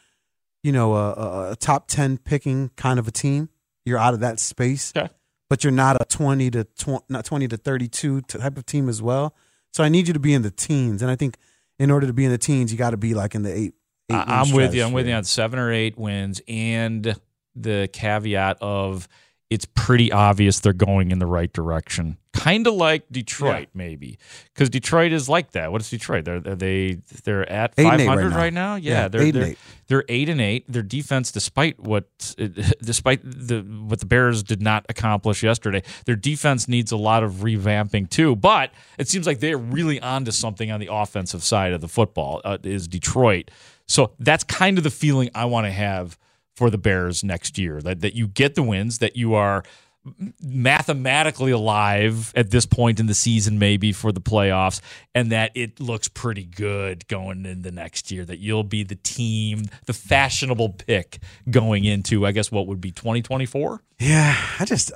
[0.64, 3.48] you know, a, a, top ten picking kind of a team.
[3.84, 5.08] You're out of that space, Okay.
[5.48, 8.88] but you're not a twenty to tw- not twenty to thirty two type of team
[8.88, 9.32] as well.
[9.72, 11.36] So I need you to be in the teens, and I think
[11.78, 13.74] in order to be in the teens, you got to be like in the eight.
[14.10, 14.84] I, I'm with you.
[14.84, 17.16] I'm with you on seven or eight wins and
[17.54, 19.08] the caveat of
[19.48, 22.16] it's pretty obvious they're going in the right direction.
[22.32, 24.18] Kind of like Detroit, maybe,
[24.52, 25.72] because Detroit is like that.
[25.72, 26.24] What is Detroit?
[26.24, 28.36] They're they're they they're at and eight right now.
[28.36, 28.74] right now.
[28.74, 29.58] Yeah, Yeah, they're eight and they're, eight.
[29.86, 30.70] they're eight and eight.
[30.70, 32.34] Their defense, despite what
[32.82, 37.34] despite the what the Bears did not accomplish yesterday, their defense needs a lot of
[37.34, 38.36] revamping too.
[38.36, 42.42] But it seems like they're really onto something on the offensive side of the football.
[42.44, 43.50] Uh, is Detroit?
[43.86, 46.18] So that's kind of the feeling I want to have
[46.54, 47.80] for the Bears next year.
[47.80, 49.62] That that you get the wins, that you are
[50.40, 54.80] mathematically alive at this point in the season, maybe for the playoffs,
[55.14, 58.24] and that it looks pretty good going into next year.
[58.24, 61.18] That you'll be the team, the fashionable pick
[61.50, 63.82] going into, I guess, what would be 2024?
[63.98, 64.92] Yeah, I just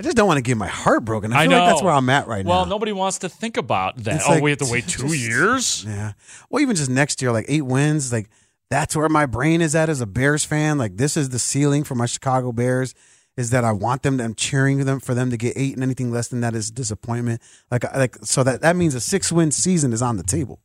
[0.00, 1.32] I just don't want to get my heart broken.
[1.32, 1.58] I feel know.
[1.60, 2.60] like that's where I'm at right well, now.
[2.62, 4.16] Well, nobody wants to think about that.
[4.16, 5.84] It's oh, like- we have to wait two just- years?
[5.84, 6.12] Yeah.
[6.50, 8.28] Well, even just next year, like eight wins, like
[8.70, 10.78] that's where my brain is at as a Bears fan.
[10.78, 12.94] Like this is the ceiling for my Chicago Bears.
[13.36, 14.18] Is that I want them?
[14.18, 16.70] To, I'm cheering them for them to get eight, and anything less than that is
[16.70, 17.40] disappointment.
[17.70, 20.60] Like, like so that that means a six win season is on the table.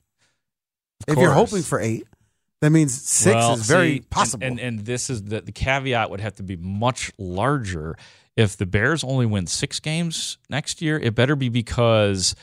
[1.07, 2.07] If you're hoping for eight,
[2.61, 4.45] that means six Well, is very see, and- possible.
[4.47, 7.97] And, and this is the, the caveat would have to be much larger.
[8.37, 12.35] If the Bears only win six games next year, it better be because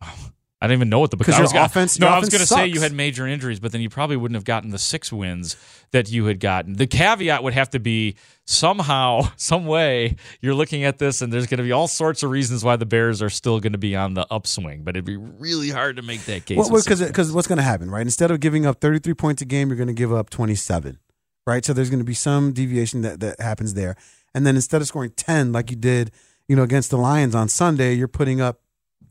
[0.00, 2.28] I don't even know what the 'Cause I your gonna- offense- No, your I was
[2.28, 4.78] going to say you had major injuries, but then you probably wouldn't have gotten the
[4.78, 5.56] six wins
[5.90, 6.74] that you had gotten.
[6.74, 11.48] The caveat would have to be somehow, some way, you're looking at this, and there's
[11.48, 13.96] going to be all sorts of reasons why the Bears are still going to be
[13.96, 14.84] on the upswing.
[14.84, 16.58] But it'd be really hard to make that case.
[16.58, 18.02] Well, because because what's going to happen, right?
[18.02, 21.00] Instead of giving up 33 points a game, you're going to give up 27,
[21.44, 21.64] right?
[21.64, 23.96] So there's going to be some deviation that, that happens there.
[24.34, 26.10] And then instead of scoring 10 like you did,
[26.48, 28.60] you know, against the Lions on Sunday, you're putting up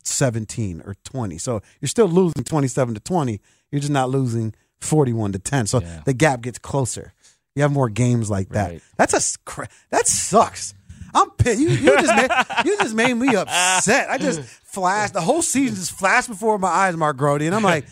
[0.03, 1.37] 17 or 20.
[1.37, 3.39] So you're still losing 27 to 20.
[3.71, 5.67] You're just not losing 41 to 10.
[5.67, 7.13] So the gap gets closer.
[7.55, 8.71] You have more games like that.
[8.71, 8.81] Right.
[8.97, 10.73] That's a that sucks.
[11.13, 11.59] I'm pissed.
[11.59, 12.31] You, you just made
[12.65, 14.09] you just made me upset.
[14.09, 17.63] I just flashed the whole season just flashed before my eyes, Mark Grote, and I'm
[17.63, 17.85] like,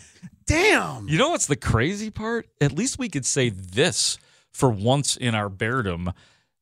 [0.46, 1.08] damn.
[1.08, 2.46] You know what's the crazy part?
[2.60, 4.18] At least we could say this
[4.52, 6.14] for once in our Beardom.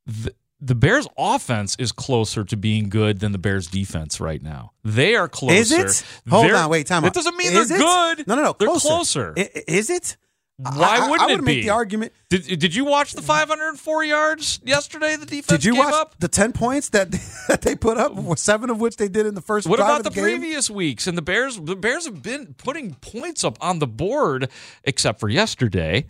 [0.07, 4.73] The, the Bears' offense is closer to being good than the Bears' defense right now.
[4.85, 5.55] They are closer.
[5.55, 6.05] Is it?
[6.29, 7.15] Hold They're- on, wait, time out.
[7.15, 7.81] That doesn't mean Is they're it?
[7.81, 8.27] good.
[8.29, 8.57] No, no, no.
[8.59, 8.89] They're closer.
[8.89, 9.35] closer.
[9.37, 10.17] I- Is it?
[10.61, 12.13] Why I- I- wouldn't I would it make the argument.
[12.31, 15.15] Did, did you watch the 504 yards yesterday?
[15.15, 16.17] The defense Did you gave watch up.
[16.19, 17.13] the ten points that
[17.49, 18.37] that they put up?
[18.37, 19.69] Seven of which they did in the first.
[19.69, 21.07] What about the, the, previous weeks?
[21.07, 24.51] And the Bears, the Bears have been putting points up on the board,
[24.83, 26.07] except for yesterday.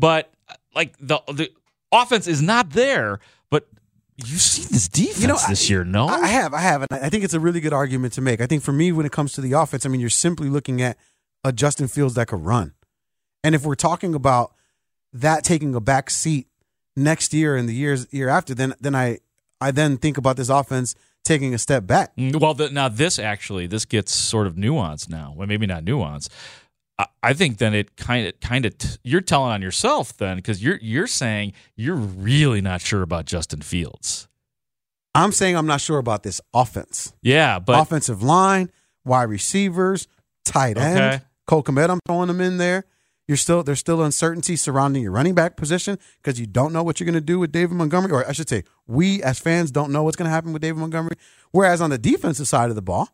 [0.00, 0.32] But
[0.74, 1.50] like the the
[1.92, 3.20] offense is not there.
[4.16, 6.06] You've seen this defense this year, no?
[6.06, 8.40] I I have, I have, and I think it's a really good argument to make.
[8.40, 10.82] I think for me, when it comes to the offense, I mean, you're simply looking
[10.82, 10.98] at
[11.42, 12.74] a Justin Fields that could run,
[13.42, 14.52] and if we're talking about
[15.12, 16.46] that taking a back seat
[16.94, 19.18] next year and the years year after, then then I
[19.60, 20.94] I then think about this offense
[21.24, 22.14] taking a step back.
[22.16, 25.32] Mm, Well, the, now this actually this gets sort of nuanced now.
[25.36, 26.28] Well, maybe not nuanced.
[27.22, 30.62] I, think then it kind of kind of t- you're telling on yourself then because
[30.62, 34.28] you're you're saying you're really not sure about Justin Fields.
[35.14, 37.12] I'm saying I'm not sure about this offense.
[37.22, 38.70] Yeah, but offensive line,
[39.04, 40.08] wide receivers,
[40.44, 41.24] tight end, Okay.
[41.46, 42.84] Cole Kmet, I'm throwing them in there.
[43.28, 46.98] You're still there's still uncertainty surrounding your running back position because you don't know what
[46.98, 49.92] you're going to do with David Montgomery, or I should say, we as fans don't
[49.92, 51.16] know what's going to happen with David Montgomery.
[51.50, 53.08] Whereas on the defensive side of the ball,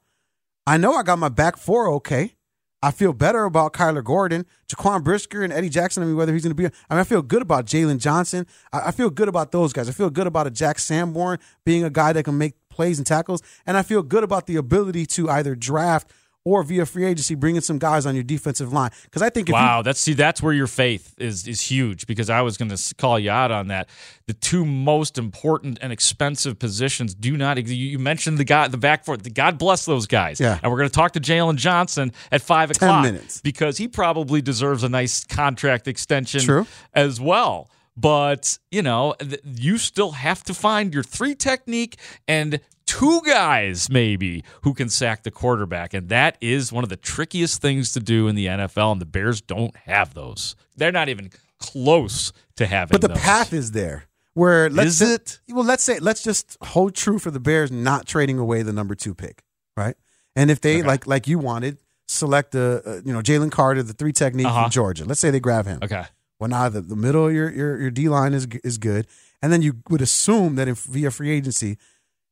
[0.66, 2.34] I know I got my back four okay.
[2.82, 6.02] I feel better about Kyler Gordon, Jaquan Brisker, and Eddie Jackson.
[6.02, 6.66] I mean, whether he's going to be.
[6.66, 8.46] I mean, I feel good about Jaylon Johnson.
[8.72, 9.88] I, I feel good about those guys.
[9.88, 13.06] I feel good about a Jack Sanborn being a guy that can make plays and
[13.06, 16.12] tackles, and I feel good about the ability to either draft
[16.48, 18.90] or via free agency bringing some guys on your defensive line.
[19.04, 22.06] Because I think if you, wow, that's see that's where your faith is is huge
[22.06, 23.88] because I was going to call you out on that.
[24.26, 27.58] The two most important and expensive positions do not.
[27.58, 29.16] You you mentioned the guy, the back four.
[29.16, 30.40] God bless those guys.
[30.40, 30.58] Yeah.
[30.62, 33.40] and we're going to talk to Jaylon Johnson at five o'clock minutes.
[33.40, 36.66] because he probably deserves a nice contract extension True.
[36.94, 37.70] as well.
[37.96, 44.42] But you know, you still have to find your three technique and two guys maybe
[44.62, 48.26] who can sack the quarterback, and that is one of the trickiest things to do
[48.28, 48.92] in the NFL.
[48.92, 51.30] And the Bears don't have those; they're not even
[51.60, 52.92] close to having.
[52.92, 53.18] but the those.
[53.18, 54.04] path is there.
[54.34, 55.40] Where let's Is it?
[55.48, 58.94] Well, let's say let's just hold true for the Bears not trading away the number
[58.94, 59.42] two pick,
[59.76, 59.96] right?
[60.36, 63.92] And if they like like you wanted, select a, a you know Jalen Carter, the
[63.92, 64.62] three technique Uh-huh.
[64.64, 65.04] from Georgia.
[65.04, 65.80] Let's say they grab him.
[65.82, 66.04] Okay.
[66.38, 69.08] Well, now the, the middle of your your, your D line is is good,
[69.42, 71.76] and then you would assume that if via free agency,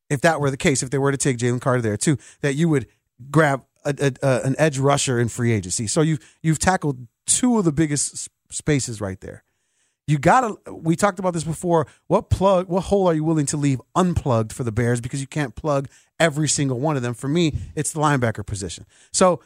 [0.08, 2.54] if that were the case, if they were to take Jalen Carter there too, that
[2.54, 2.86] you would
[3.30, 5.86] grab a, a, a, an edge rusher in free agency.
[5.86, 9.42] So you you've tackled two of the biggest spaces right there.
[10.06, 10.54] You gotta.
[10.70, 11.88] We talked about this before.
[12.06, 12.68] What plug?
[12.68, 15.00] What hole are you willing to leave unplugged for the Bears?
[15.00, 15.88] Because you can't plug
[16.20, 17.12] every single one of them.
[17.12, 18.86] For me, it's the linebacker position.
[19.12, 19.40] So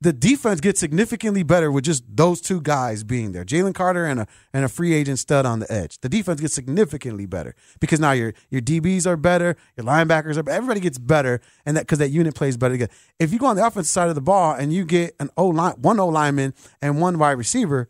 [0.00, 4.20] the defense gets significantly better with just those two guys being there, Jalen Carter and
[4.20, 5.98] a and a free agent stud on the edge.
[6.00, 10.42] The defense gets significantly better because now your your DBs are better, your linebackers are
[10.42, 12.92] better, everybody gets better, and that because that unit plays better together.
[13.18, 15.48] If you go on the offensive side of the ball and you get an O
[15.48, 17.88] line, one O lineman and one wide receiver,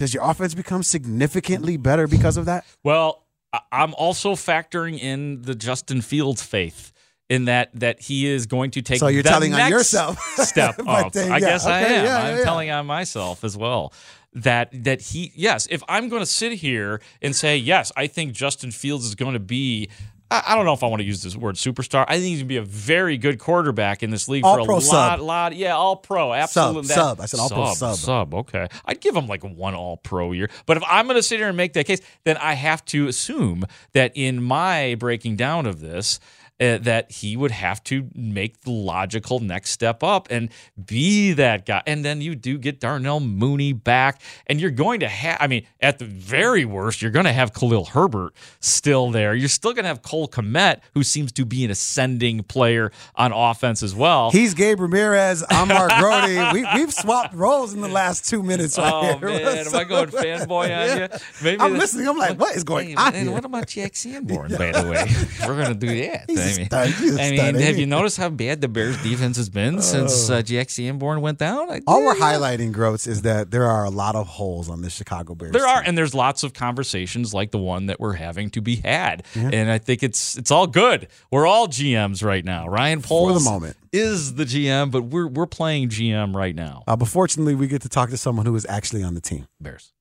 [0.00, 2.64] does your offense become significantly better because of that?
[2.82, 3.24] Well,
[3.70, 6.92] I'm also factoring in the Justin Fields faith
[7.34, 8.98] in that that he is going to take.
[8.98, 10.18] So you're the telling on next yourself.
[10.36, 11.12] step up.
[11.12, 12.04] then, I yeah, guess I am.
[12.04, 12.44] yeah, I'm yeah.
[12.44, 13.92] telling on myself as well.
[14.34, 18.32] That that he yes, if I'm going to sit here and say yes, I think
[18.32, 19.88] Justin Fields is going to be.
[20.30, 22.04] I I don't know if I want to use this word superstar.
[22.08, 24.64] I think he's going to be a very good quarterback in this league for a
[24.64, 25.20] lot, sub.
[25.20, 25.54] lot.
[25.54, 26.88] Yeah, all pro, absolutely.
[26.88, 27.20] That- sub.
[27.20, 27.96] I said all-pro sub.
[27.96, 28.34] Sub.
[28.34, 30.50] Okay, I'd give him like one all pro year.
[30.66, 33.06] But if I'm going to sit here and make that case, then I have to
[33.06, 36.18] assume that in my breaking down of this.
[36.60, 40.48] Uh, that he would have to make the logical next step up and
[40.86, 41.82] be that guy.
[41.84, 45.66] And then you do get Darnell Mooney back, and you're going to have, I mean,
[45.80, 49.34] at the very worst, you're going to have Khalil Herbert still there.
[49.34, 53.32] You're still going to have Cole Kmet, who seems to be an ascending player on
[53.32, 54.30] offense as well.
[54.30, 55.44] He's Gabe Ramirez.
[55.50, 56.52] I'm Mark Grote.
[56.52, 59.28] We, we've swapped roles in the last two minutes right Oh here.
[59.28, 61.08] man, am I going fanboy on Yeah.
[61.12, 61.18] you?
[61.42, 62.06] Maybe I'm listening.
[62.08, 63.32] I'm like, what is going Hey, on and here?
[63.32, 65.48] what about Jack Sanborn, by the way?
[65.48, 66.26] We're gonna do that.
[66.28, 66.88] He's I mean, stud.
[66.90, 70.28] He's a I mean, have you noticed how bad the Bears' defense has been since
[70.30, 71.70] uh, Jack Sanborn went down?
[71.70, 74.94] I- All we're highlighting, Groats, is that there are a lot of holes on this
[74.94, 75.52] Chicago Bears.
[75.52, 78.76] There are, and there's lots of conversations like the one that we're having to be
[78.76, 79.50] had, Yeah.
[79.52, 81.08] and I think it's it's all good.
[81.30, 82.68] We're all GMs right now.
[82.68, 83.76] Ryan For the moment.
[83.92, 86.82] is the GM, but we're we're playing GM right now.
[86.86, 89.46] Uh, but fortunately, we get to talk to someone who is actually on the team.
[89.60, 89.92] Bears.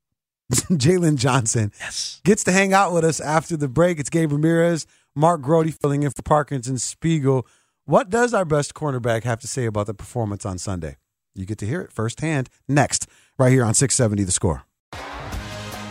[0.51, 2.21] Jaylon Johnson Yes.
[2.23, 3.97] gets to hang out with us after the break.
[3.99, 4.85] It's Gabe Ramirez,
[5.15, 7.45] Mark Grote filling in for Parkins and Spiegel.
[7.85, 10.97] What does our best cornerback have to say about the performance on Sunday?
[11.35, 13.07] You get to hear it firsthand next,
[13.37, 14.63] right here on 670 The Score.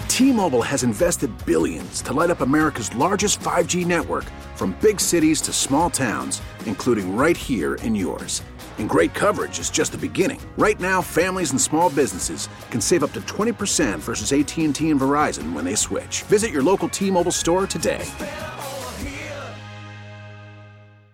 [0.08, 4.24] T-Mobile has invested billions to light up America's largest 5G network
[4.56, 8.42] from big cities to small towns, including right here in yours.
[8.78, 10.40] And great coverage is just the beginning.
[10.58, 15.52] Right now, families and small businesses can save up to 20% versus AT&T and Verizon
[15.52, 16.22] when they switch.
[16.24, 18.04] Visit your local T-Mobile store today.